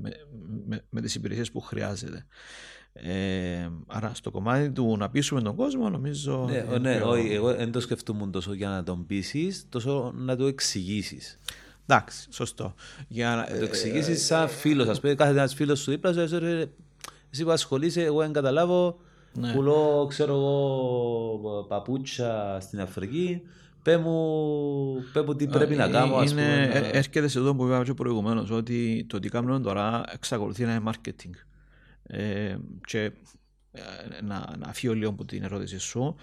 με, 0.00 0.10
με, 0.66 0.84
με 0.90 1.00
τις 1.00 1.14
υπηρεσίες 1.14 1.50
που 1.50 1.60
χρειάζεται. 1.60 2.26
Ε, 2.92 3.68
άρα 3.86 4.14
στο 4.14 4.30
κομμάτι 4.30 4.70
του 4.70 4.96
να 4.96 5.10
πείσουμε 5.10 5.42
τον 5.42 5.56
κόσμο 5.56 5.88
νομίζω... 5.88 6.48
Ναι, 6.50 6.78
ναι 6.78 6.96
πιο... 6.96 7.08
όχι, 7.08 7.32
εγώ 7.32 7.54
δεν 7.54 7.72
το 7.72 7.80
σκεφτούμουν 7.80 8.30
τόσο 8.30 8.52
για 8.52 8.68
να 8.68 8.82
τον 8.82 9.06
πείσεις, 9.06 9.66
τόσο 9.68 10.12
να 10.16 10.36
το 10.36 10.46
εξηγήσεις. 10.46 11.38
Εντάξει, 11.86 12.28
σωστό. 12.30 12.74
Για 13.08 13.34
να 13.34 13.58
το 13.58 13.64
εξηγήσεις 13.64 14.24
σαν 14.24 14.48
φίλος. 14.48 14.88
Α 14.88 15.00
πούμε, 15.00 15.14
κάθε 15.14 15.30
ένας 15.30 15.54
φίλος 15.54 15.80
σου 15.80 15.90
δίπλα 15.90 16.12
σου, 16.12 16.20
εσύ 17.30 17.44
που 17.44 17.50
ασχολείσαι, 17.50 18.02
εγώ 18.02 18.18
δεν 18.20 18.32
καταλάβω 18.32 19.00
ναι. 19.32 19.52
Πουλώ, 19.52 20.06
ξέρω 20.08 20.32
εγώ, 20.32 21.66
παπούτσια 21.68 22.58
στην 22.60 22.80
Αφρική. 22.80 23.42
Πέ 23.82 23.96
μου, 23.96 25.04
πέ 25.12 25.22
μου 25.22 25.34
τι 25.34 25.46
πρέπει 25.46 25.74
να 25.74 25.88
κάνω. 25.88 26.16
Ας 26.16 26.30
είναι, 26.30 26.66
πούμε, 26.68 26.80
να... 26.80 26.86
Έρχεται 26.86 27.28
σε 27.28 27.38
αυτό 27.38 27.54
που 27.54 27.66
είπα 27.66 27.82
και 27.84 27.94
προηγουμένως, 27.94 28.50
ότι 28.50 29.06
το 29.08 29.18
τι 29.18 29.28
κάνουμε 29.28 29.60
τώρα 29.60 30.02
εξακολουθεί 30.12 30.64
να 30.64 30.74
είναι 30.74 30.90
marketing. 30.90 31.30
Ε, 32.02 32.56
και 32.86 33.12
ε, 33.72 33.82
να, 34.22 34.54
να 34.58 34.72
φύγω 34.72 34.94
λίγο 34.94 35.10
από 35.10 35.24
την 35.24 35.42
ερώτηση 35.42 35.78
σου. 35.78 36.16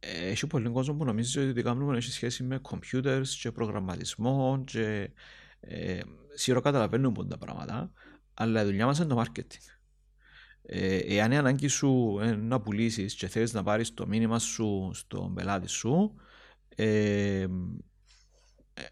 Ε, 0.00 0.28
έχει 0.28 0.46
πολύ 0.46 0.68
κόσμος 0.68 0.96
που 0.96 1.04
νομίζεις 1.04 1.36
ότι 1.36 1.46
το 1.46 1.52
τι 1.52 1.62
κάνουμε 1.62 1.96
έχει 1.96 2.10
σχέση 2.10 2.42
με 2.42 2.60
computers 2.62 3.26
και 3.40 3.50
προγραμματισμό 3.50 4.62
και 4.66 5.10
ε, 5.60 6.00
σίγουρα 6.34 6.62
καταλαβαίνουμε 6.62 7.24
τα 7.24 7.38
πράγματα, 7.38 7.90
αλλά 8.34 8.62
η 8.62 8.64
δουλειά 8.64 8.86
μας 8.86 8.98
είναι 8.98 9.06
το 9.06 9.22
marketing. 9.22 9.75
Ε, 10.68 10.96
εάν 10.96 11.32
η 11.32 11.36
ανάγκη 11.36 11.68
σου 11.68 12.18
είναι 12.22 12.36
να 12.36 12.60
πουλήσεις 12.60 13.14
και 13.14 13.26
θέλεις 13.26 13.52
να 13.52 13.62
πάρεις 13.62 13.94
το 13.94 14.06
μήνυμα 14.06 14.38
σου 14.38 14.90
στον 14.94 15.34
πελάτη 15.34 15.68
σου, 15.68 16.14
ε, 16.76 17.46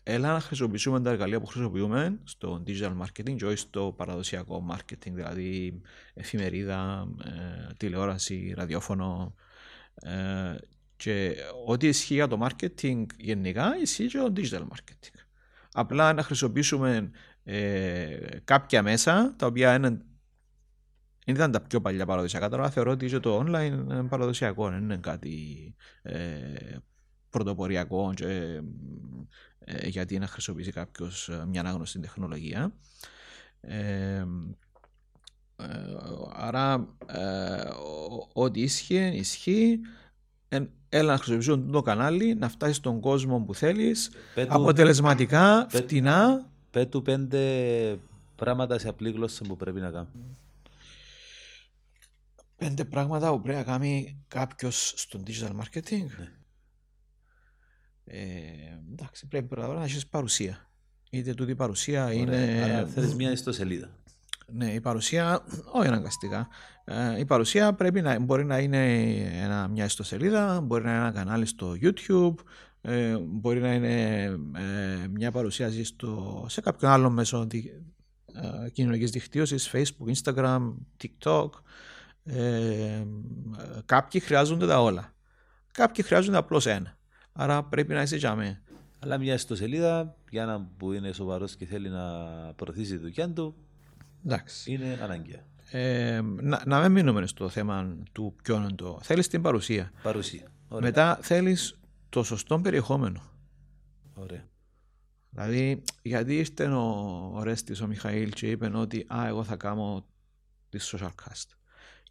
έλα 0.03 0.33
να 0.33 0.41
χρησιμοποιήσουμε 0.41 1.01
τα 1.01 1.11
εργαλεία 1.11 1.41
που 1.41 1.47
χρησιμοποιούμε 1.47 2.19
στο 2.25 2.63
digital 2.67 2.97
marketing 3.03 3.37
και 3.37 3.47
όχι 3.47 3.57
στο 3.57 3.95
παραδοσιακό 3.97 4.67
marketing, 4.71 5.11
δηλαδή 5.13 5.81
εφημερίδα, 6.15 7.09
ε, 7.25 7.73
τηλεόραση, 7.77 8.55
ραδιόφωνο. 8.57 9.35
Ε, 9.95 10.55
και 10.97 11.37
ό,τι 11.67 11.87
ισχύει 11.87 12.15
για 12.15 12.29
το 12.29 12.47
marketing 12.47 13.07
γενικά 13.17 13.77
ισχύει 13.81 14.07
και 14.07 14.19
το 14.19 14.33
digital 14.37 14.61
marketing. 14.61 15.19
Απλά 15.73 16.13
να 16.13 16.23
χρησιμοποιήσουμε 16.23 17.11
ε, 17.45 18.17
κάποια 18.45 18.83
μέσα 18.83 19.35
τα 19.39 19.47
οποία 19.47 19.75
είναι 19.75 20.01
δεν 21.25 21.35
ήταν 21.35 21.51
τα 21.51 21.61
πιο 21.61 21.81
παλιά 21.81 22.07
παραδοσιακά. 22.07 22.49
Τώρα 22.49 22.71
θεωρώ 22.71 22.91
ότι 22.91 23.21
το 23.21 23.39
online 23.39 23.73
είναι 23.73 24.03
παραδοσιακό, 24.03 24.69
δεν 24.69 24.83
είναι 24.83 24.97
κάτι 24.97 25.75
ε, 26.03 26.77
πρωτοποριακό 27.31 28.13
και, 28.15 28.61
ε, 29.59 29.89
γιατί 29.89 30.19
να 30.19 30.27
χρησιμοποιήσει 30.27 30.73
κάποιος 30.73 31.29
ε, 31.29 31.45
μια 31.47 31.61
ανάγνωστη 31.61 32.01
τεχνολογία. 32.01 32.73
Ε, 33.61 33.77
ε 33.77 34.25
άρα, 36.33 36.97
ό,τι 38.33 38.61
ισχύει, 38.61 39.11
ισχύει. 39.15 39.81
Έλα 40.89 41.11
να 41.11 41.17
χρησιμοποιήσουν 41.17 41.71
το 41.73 41.83
κανάλι, 41.83 42.35
να 42.35 42.49
φτάσεις 42.49 42.77
στον 42.77 43.01
κόσμο 43.01 43.41
που 43.41 43.55
θέλεις, 43.55 44.11
αποτελεσματικά, 44.49 45.67
φτηνά. 45.69 46.53
Πέτου 46.71 47.03
πέντε 47.03 47.41
πράγματα 48.37 48.79
σε 48.79 48.89
απλή 48.89 49.11
γλώσσα 49.11 49.45
που 49.45 49.57
πρέπει 49.57 49.81
να 49.81 49.91
κάνουμε 49.91 50.37
πέντε 52.57 52.85
πράγματα 52.85 53.31
που 53.31 53.40
πρέπει 53.40 53.59
να 53.59 53.64
κάνει 53.64 54.23
κάποιος 54.29 54.93
στο 54.97 55.23
digital 55.27 55.51
marketing. 55.51 56.07
Ναι. 56.19 56.33
Ε, 58.05 58.21
εντάξει, 58.93 59.27
πρέπει 59.29 59.47
πρώτα 59.47 59.75
να 59.75 59.85
έχεις 59.85 60.07
παρουσία. 60.07 60.71
Είτε 61.11 61.35
τούτη 61.35 61.51
η 61.51 61.55
παρουσία 61.55 62.05
Ωραία. 62.05 62.14
είναι. 62.14 62.62
Άρα 62.62 62.87
θέλει 62.87 63.14
μια 63.14 63.31
ιστοσελίδα. 63.31 63.99
Ναι, 64.47 64.73
η 64.73 64.81
παρουσία, 64.81 65.45
όχι 65.73 65.88
αναγκαστικά. 65.88 66.49
Ε, 66.85 67.19
η 67.19 67.25
παρουσία 67.25 67.75
πρέπει 67.75 68.01
να, 68.01 68.21
μπορεί 68.21 68.45
να 68.45 68.59
είναι 68.59 69.03
ένα, 69.43 69.69
μια 69.69 69.85
ιστοσελίδα, 69.85 70.61
μπορεί 70.61 70.85
να 70.85 70.90
είναι 70.90 71.01
ένα 71.01 71.11
κανάλι 71.11 71.47
στο 71.47 71.77
YouTube, 71.81 72.35
ε, 72.81 73.17
μπορεί 73.19 73.61
να 73.61 73.75
είναι 73.75 74.23
ε, 74.57 75.07
μια 75.11 75.31
παρουσίαση 75.31 75.85
στο, 75.85 76.45
σε 76.49 76.61
κάποιον 76.61 76.90
άλλο 76.90 77.11
μέσο 77.11 77.47
ε, 77.53 78.71
κοινωνικής 78.71 79.11
δικτύωσης, 79.11 79.71
Facebook, 79.73 80.14
Instagram, 80.14 80.75
TikTok. 81.03 81.49
Ε, 82.25 83.07
κάποιοι 83.85 84.21
χρειάζονται 84.21 84.67
τα 84.67 84.83
όλα. 84.83 85.15
Κάποιοι 85.73 86.05
χρειάζονται 86.05 86.37
απλώς 86.37 86.67
ένα. 86.67 86.97
Άρα 87.33 87.65
πρέπει 87.65 87.95
να 87.95 88.03
είσαι 88.03 88.17
για 88.17 88.61
Αλλά 88.99 89.19
μια 89.19 89.35
ιστοσελίδα 89.35 90.17
για 90.31 90.43
έναν 90.43 90.69
που 90.77 90.93
είναι 90.93 91.13
σοβαρός 91.13 91.57
και 91.57 91.67
θέλει 91.67 91.89
να 91.89 92.05
προωθήσει 92.57 92.91
τη 92.91 92.97
δουλειά 92.99 93.31
του 93.31 93.55
Εντάξει. 94.25 94.73
είναι 94.73 94.99
αναγκαία. 95.03 95.47
Ε, 95.71 96.21
να, 96.23 96.63
να 96.67 96.81
μην 96.81 96.93
μείνουμε 96.93 97.27
στο 97.27 97.49
θέμα 97.49 97.97
του 98.13 98.35
ποιο 98.43 98.57
είναι 98.57 98.73
το. 98.75 98.99
Θέλεις 99.03 99.29
την 99.29 99.43
παρουσία. 99.43 99.93
Παρουσία. 100.03 100.53
Ωραία. 100.69 100.87
Μετά 100.87 101.19
θέλεις 101.23 101.79
το 102.09 102.23
σωστό 102.23 102.61
περιεχόμενο. 102.61 103.23
Ωραία. 104.15 104.45
Δηλαδή, 105.31 105.83
γιατί 106.03 106.37
ήρθε 106.37 106.67
ο, 106.67 107.33
ο 107.35 107.43
Ρέστης, 107.43 107.81
ο 107.81 107.87
Μιχαήλ 107.87 108.31
και 108.31 108.51
είπε 108.51 108.71
ότι 108.75 109.07
α, 109.15 109.27
εγώ 109.27 109.45
θα 109.45 109.57
κάνω 109.57 110.07
τη 110.69 110.79
social 110.83 111.09
cast 111.09 111.49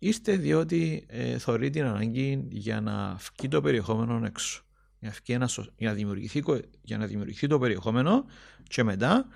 ήρθε 0.05 0.35
διότι 0.35 1.05
ε, 1.07 1.37
θεωρεί 1.37 1.69
την 1.69 1.83
ανάγκη 1.83 2.47
για 2.49 2.81
να 2.81 3.15
βγει 3.15 3.47
το 3.47 3.61
περιεχόμενο 3.61 4.25
έξω. 4.25 4.63
Για 4.99 5.13
να, 5.27 5.33
ένα, 5.35 5.49
για, 5.77 5.89
να 5.89 5.93
δημιουργηθεί, 5.95 6.43
για 6.81 6.97
να 6.97 7.05
δημιουργηθεί 7.05 7.47
το 7.47 7.59
περιεχόμενο 7.59 8.25
και 8.67 8.83
μετά 8.83 9.27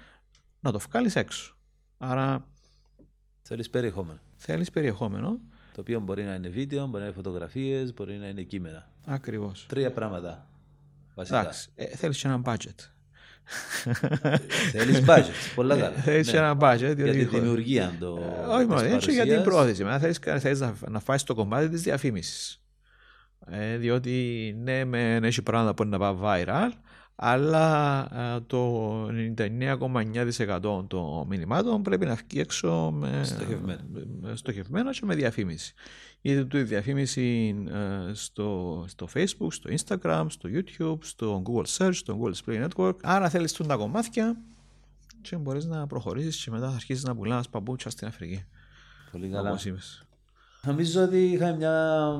να 0.60 0.72
το 0.72 0.80
βγάλεις 0.80 1.16
έξω. 1.16 1.58
Άρα. 1.98 2.48
Θέλεις 3.42 3.70
περιεχόμενο. 3.70 4.20
Θέλεις 4.36 4.70
περιεχόμενο. 4.70 5.40
Το 5.74 5.82
οποίο 5.82 6.00
μπορεί 6.00 6.24
να 6.24 6.34
είναι 6.34 6.50
βίντεο, 6.50 6.86
μπορεί 6.86 7.00
να 7.00 7.06
είναι 7.06 7.16
φωτογραφίες, 7.16 7.94
μπορεί 7.94 8.18
να 8.18 8.28
είναι 8.28 8.42
κείμενα. 8.44 8.92
Ακριβώς. 9.06 9.66
Τρία 9.68 9.92
πράγματα. 9.92 10.50
Βασικά. 11.16 11.40
Εντάξει. 11.40 11.70
Ε, 11.76 11.86
θέλεις 11.86 12.22
και 12.22 12.28
ένα 12.28 12.42
budget. 12.46 12.97
Θέλεις 14.72 15.04
budget. 15.08 15.54
Πολλά 15.56 15.78
καλά. 15.78 15.96
Θέλεις 15.96 16.32
ναι. 16.32 16.38
ένα 16.38 16.58
budget. 16.60 16.96
Για 16.96 17.12
τη 17.12 17.24
δημιουργία 17.24 17.96
το. 18.00 18.20
Ε, 18.44 18.54
όχι 18.56 18.66
μόνο, 18.66 18.82
έτσι 18.82 19.12
για 19.12 19.26
την 19.26 19.44
πρόθεση. 19.44 19.86
Θέλεις 20.40 20.60
να, 20.60 20.76
να 20.90 21.00
φάει 21.00 21.18
το 21.26 21.36
κομμάτι 21.36 21.70
της 21.70 21.82
διαφήμισης. 21.82 22.62
Ε, 23.50 23.78
διότι 23.78 24.56
ναι, 24.64 24.86
με 24.86 25.20
έχει 25.24 25.42
πράγματα 25.42 25.74
που 25.74 25.84
είναι 25.84 25.98
να 25.98 26.16
πάει 26.16 26.44
viral, 26.46 26.72
αλλά 27.16 28.00
ε, 28.36 28.40
το 28.48 28.94
99,9% 29.38 30.88
των 30.88 31.28
μηνυμάτων 31.28 31.82
πρέπει 31.82 32.06
να 32.06 32.16
βγει 32.16 32.40
έξω 32.40 32.92
με 32.94 33.24
στοχευμένο 34.34 34.92
και 34.92 35.02
με 35.04 35.16
διαφήμιση 35.16 35.74
είτε 36.32 36.46
του 36.46 36.64
διαφήμιση 36.64 37.56
ε, 37.70 38.14
στο, 38.14 38.86
στο 38.88 39.08
Facebook, 39.14 39.48
στο 39.50 39.70
Instagram, 39.78 40.26
στο 40.30 40.50
YouTube, 40.54 40.98
στο 41.00 41.44
Google 41.46 41.66
Search, 41.78 41.94
στο 41.94 42.20
Google 42.22 42.34
Display 42.34 42.68
Network. 42.68 42.96
Άρα 43.02 43.30
θέλεις 43.30 43.54
τα 43.54 43.76
κομμάτια 43.76 44.38
και 45.22 45.36
μπορείς 45.36 45.66
να 45.66 45.88
προχωρήσεις 45.88 46.44
και 46.44 46.52
μετά 46.52 46.70
θα 46.70 46.76
αρχίσεις 46.76 47.04
να 47.04 47.16
πουλάς 47.16 47.50
παπούτσια 47.50 47.92
στην 47.92 48.08
Αφρική. 48.08 48.46
Πολύ 49.12 49.30
καλά. 49.30 49.60
Νομίζω 50.64 51.04
ότι 51.04 51.26
είχα 51.26 51.54
μια 51.56 52.12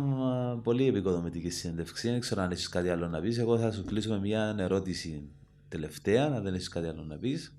πολύ 0.64 0.88
επικοδομητική 0.88 1.50
συνέντευξη. 1.50 2.10
Δεν 2.10 2.20
ξέρω 2.20 2.42
αν 2.42 2.52
έχεις 2.52 2.70
κάτι 2.70 2.90
άλλο 2.90 3.08
να 3.08 3.20
πεις. 3.20 3.38
Εγώ 3.38 3.58
θα 3.58 3.72
σου 3.72 3.84
κλείσω 3.84 4.10
με 4.10 4.20
μια 4.20 4.56
ερώτηση 4.60 5.30
τελευταία, 5.70 6.26
αν 6.26 6.44
δεν 6.44 6.54
έχεις 6.54 6.68
κάτι 6.70 6.88
άλλο 6.88 7.04
να 7.04 7.16
πεις. 7.16 7.54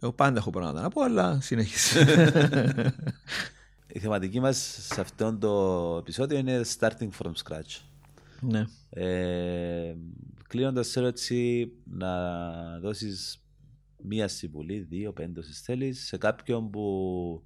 Εγώ 0.00 0.12
πάντα 0.12 0.38
έχω 0.38 0.50
πράγματα 0.50 0.80
να 0.80 0.88
πω, 0.88 1.02
αλλά 1.02 1.40
συνέχισε. 1.40 2.04
Η 3.94 3.98
θεματική 3.98 4.40
μας 4.40 4.56
σε 4.92 5.00
αυτό 5.00 5.38
το 5.38 5.96
επεισόδιο 6.00 6.38
είναι 6.38 6.60
starting 6.78 7.08
from 7.22 7.32
scratch. 7.44 7.80
Ναι. 8.40 8.64
Ε, 8.90 9.94
Κλείνοντας 10.48 10.96
ερώτηση, 10.96 11.72
να 11.84 12.10
δώσεις 12.80 13.44
μία 14.02 14.28
συμβουλή, 14.28 14.78
δύο, 14.78 15.12
πέντε 15.12 15.40
όσες 15.40 15.60
θέλεις, 15.60 16.06
σε 16.06 16.16
κάποιον 16.16 16.70
που 16.70 17.42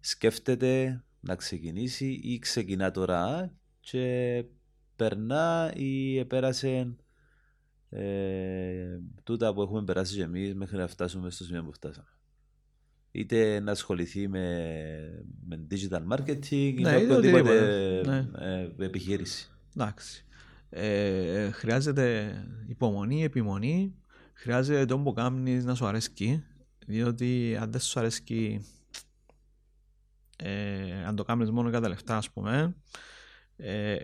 σκέφτεται 0.00 1.04
να 1.20 1.34
ξεκινήσει 1.34 2.20
ή 2.22 2.38
ξεκινά 2.38 2.90
τώρα 2.90 3.52
και 3.80 4.44
περνά 4.96 5.72
ή 5.76 6.18
επέρασε 6.18 6.96
ε, 7.88 8.98
τούτα 9.22 9.54
που 9.54 9.62
έχουμε 9.62 9.84
περάσει 9.84 10.16
και 10.16 10.22
εμείς 10.22 10.54
μέχρι 10.54 10.76
να 10.76 10.86
φτάσουμε 10.86 11.30
στο 11.30 11.44
σημείο 11.44 11.64
που 11.64 11.72
φτάσαμε. 11.72 12.11
Είτε 13.12 13.60
να 13.60 13.70
ασχοληθεί 13.70 14.28
με, 14.28 15.24
με 15.46 15.66
digital 15.70 16.02
marketing 16.12 16.50
ή 16.50 16.72
Ναι, 16.80 16.90
με 16.92 16.96
είτε 16.96 17.14
οποιοδήποτε 17.14 17.98
οτιδήποτε. 17.98 18.30
ε, 18.78 18.84
επιχείρηση. 18.84 19.50
Εντάξει. 19.76 20.24
Ε, 20.70 21.50
χρειάζεται 21.50 22.34
υπομονή, 22.66 23.24
επιμονή. 23.24 23.94
Χρειάζεται 24.32 24.84
το 24.84 24.98
που 24.98 25.12
κάνεις 25.12 25.64
να 25.64 25.74
σου 25.74 25.86
αρέσει. 25.86 26.44
Διότι 26.86 27.56
αν 27.60 27.70
δεν 27.72 27.80
σου 27.80 27.98
αρέσει, 28.00 28.64
ε, 30.36 31.04
αν 31.06 31.16
το 31.16 31.22
κάνεις 31.24 31.50
μόνο 31.50 31.68
για 31.68 31.80
τα 31.80 31.88
λεφτά, 31.88 32.16
ας 32.16 32.30
πούμε, 32.30 32.74
ε, 33.56 33.96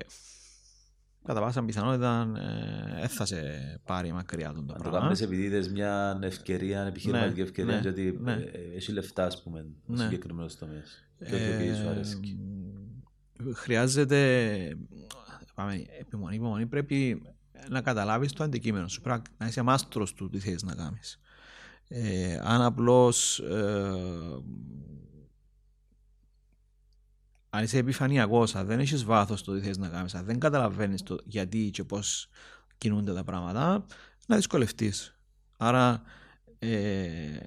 κατά 1.25 1.41
πάσα 1.41 1.65
πιθανότητα 1.65 2.33
ε, 2.37 3.01
δεν 3.01 3.09
θα 3.09 3.25
σε 3.25 3.41
πάρει 3.85 4.13
μακριά 4.13 4.53
τον 4.53 4.67
το 4.67 4.73
Αν 4.73 4.79
το 4.83 4.89
πράγμα. 4.89 5.01
κάνεις 5.01 5.21
επειδή 5.21 5.43
είδες 5.43 5.69
μια 5.69 6.19
ευκαιρία, 6.23 6.83
επιχειρηματική 6.83 7.41
Ναι, 7.41 7.47
ευκαιρία 7.47 7.75
ναι, 7.75 7.81
και 7.81 7.89
ότι 7.89 8.19
ναι. 8.23 8.33
ε, 8.33 8.77
έχει 8.77 8.93
λεφτά, 8.93 9.25
ας 9.25 9.43
πούμε, 9.43 9.61
ο 9.61 9.93
Ναι. 9.93 10.03
συγκεκριμένος 10.03 10.57
τομέας. 10.59 11.05
Και 11.19 11.35
όχι 11.35 11.45
επειδή 11.45 11.75
σου 11.75 11.89
αρέσει. 11.89 12.21
Ε, 13.49 13.53
χρειάζεται 13.53 14.77
πάμε, 15.55 15.85
επιμονή, 16.01 16.35
υπομονή. 16.35 16.67
Πρέπει 16.67 17.23
να 17.71 17.81
καταλάβεις 17.81 18.33
το 18.33 18.45
αντικείμενο 18.45 18.89
σου. 18.89 19.01
Πρέπει 19.01 19.23
να 19.39 19.47
είσαι 19.47 19.63
μάστρος 19.63 20.13
του 20.15 20.29
τι 20.29 20.39
θέλεις 20.39 20.63
να 20.63 20.75
κάνεις. 20.75 21.21
Ε, 21.89 22.39
αν 22.43 22.63
απλώς 22.63 23.39
ε, 23.39 23.93
αν 27.51 27.65
είσαι 27.65 27.79
επιφανειακός, 27.79 28.55
αν 28.55 28.67
δεν 28.67 28.81
έχεις 28.81 29.05
βάθος 29.05 29.41
στο 29.41 29.55
τι 29.55 29.61
θέλεις 29.61 29.79
να 29.79 29.89
κάνεις, 29.89 30.15
αν 30.15 30.25
δεν 30.25 30.39
καταλαβαίνεις 30.39 31.03
το 31.03 31.19
γιατί 31.25 31.71
και 31.71 31.85
πώς 31.85 32.29
κινούνται 32.79 33.15
τα 33.15 33.25
πράγματα, 33.25 33.87
να 34.27 34.37
δυσκολευτείς. 34.37 35.19
Άρα 35.57 36.03
ε, 36.59 37.39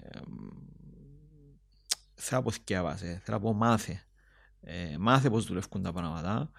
θέλω 2.13 2.39
να 2.39 2.41
πω 2.41 2.51
θκιάβασε, 2.51 3.21
θέλω 3.23 3.37
να 3.37 3.43
πω 3.43 3.53
μάθε. 3.53 4.03
Ε, 4.61 4.97
μάθε 4.99 5.29
πώς 5.29 5.45
δουλεύουν 5.45 5.81
τα 5.81 5.91
πράγματα. 5.91 6.51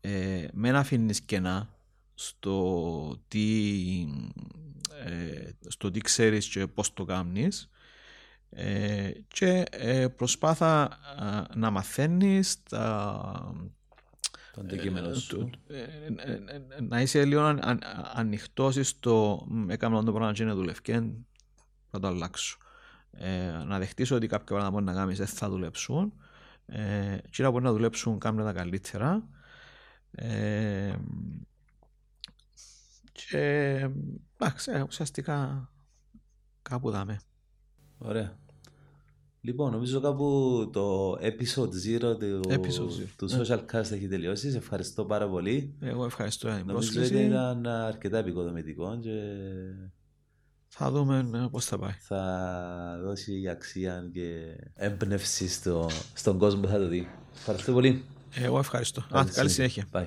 Ε, 0.00 0.46
με 0.52 0.70
να 0.70 0.78
αφήνεις 0.78 1.20
κενά 1.20 1.74
στο 2.14 3.22
τι, 3.28 4.06
ε, 5.04 5.50
στο 5.66 5.90
τι 5.90 6.00
ξέρεις 6.00 6.48
και 6.48 6.66
πώς 6.66 6.92
το 6.92 7.04
κάνεις 7.04 7.70
ε, 8.58 9.10
και 9.28 9.64
ε, 9.70 10.08
προσπάθα 10.08 10.82
α, 10.82 11.44
να 11.54 11.70
μαθαίνεις 11.70 12.62
τα, 12.62 13.54
Το 14.52 14.60
αντικείμενος 14.60 15.22
σου. 15.22 15.50
ε, 15.66 15.82
ε, 16.16 16.32
ε, 16.76 16.80
να 16.80 17.00
είσαι 17.00 17.24
λίγο 17.24 17.40
αν, 17.40 17.58
αν, 17.62 17.80
ανοιχτός 18.14 18.88
στο 18.88 19.46
«Μ, 19.48 19.70
έκανα 19.70 20.02
το 20.04 20.12
πράγμα 20.12 20.32
και 20.32 20.42
είναι 20.42 20.52
δουλευκέ 20.52 21.12
θα 21.90 21.98
το 21.98 22.06
αλλάξω 22.06 22.58
ε, 23.10 23.50
να 23.50 23.78
δεχτείς 23.78 24.10
ότι 24.10 24.26
κάποια 24.26 24.46
πράγματα 24.46 24.70
μπορεί 24.70 24.84
να 24.84 24.92
κάνεις 24.92 25.18
δεν 25.18 25.26
θα 25.26 25.48
δουλέψουν 25.48 26.12
ε, 26.66 27.18
και 27.30 27.42
να 27.42 27.50
μπορεί 27.50 27.64
να 27.64 27.72
δουλέψουν 27.72 28.18
κάνουν 28.18 28.44
τα 28.44 28.52
καλύτερα 28.52 29.28
ε, 30.10 30.94
και 33.12 33.38
εντάξει 34.36 34.70
ε, 34.72 34.82
ουσιαστικά 34.82 35.70
κάπου 36.62 36.90
δάμε 36.90 37.18
Ωραία. 37.98 38.38
Λοιπόν, 39.46 39.72
νομίζω 39.72 40.00
κάπου 40.00 40.70
το 40.72 41.12
episode 41.12 41.68
0 42.12 42.18
του, 42.18 42.40
Episode 42.48 43.00
zero, 43.00 43.06
του 43.16 43.26
ναι. 43.26 43.40
social 43.40 43.58
cast 43.72 43.92
έχει 43.92 44.08
τελειώσει. 44.08 44.50
Σε 44.50 44.56
ευχαριστώ 44.56 45.04
πάρα 45.04 45.28
πολύ. 45.28 45.74
εγώ 45.80 46.04
ευχαριστώ 46.04 46.48
για 46.48 46.56
την 46.56 46.66
Νομίζω 46.66 46.88
ότι 46.88 46.98
πρόσκληση 46.98 47.24
ήταν 47.24 47.66
αρκετά 47.66 48.18
επικοδομητικό 48.18 48.98
και 49.02 49.10
θα 50.66 50.90
δούμε 50.90 51.30
ε, 51.34 51.46
πώς 51.50 51.64
θα 51.64 51.78
πάει 51.78 51.94
θα 52.00 53.00
δώσει 53.02 53.48
αξία 53.48 54.08
και 54.12 54.56
έμπνευση 54.74 55.48
στο, 55.48 55.90
στον 56.14 56.38
κόσμο 56.38 56.60
που 56.60 56.68
θα 56.68 56.78
το 56.78 56.88
δει. 56.88 57.08
Ευχαριστώ 57.34 57.72
πολύ. 57.72 58.04
εγώ 58.34 58.58
ευχαριστώ 58.58 59.04
Α, 59.10 59.24
καλή 59.34 59.50
συνέχεια 59.50 59.86
Bye. 59.92 60.04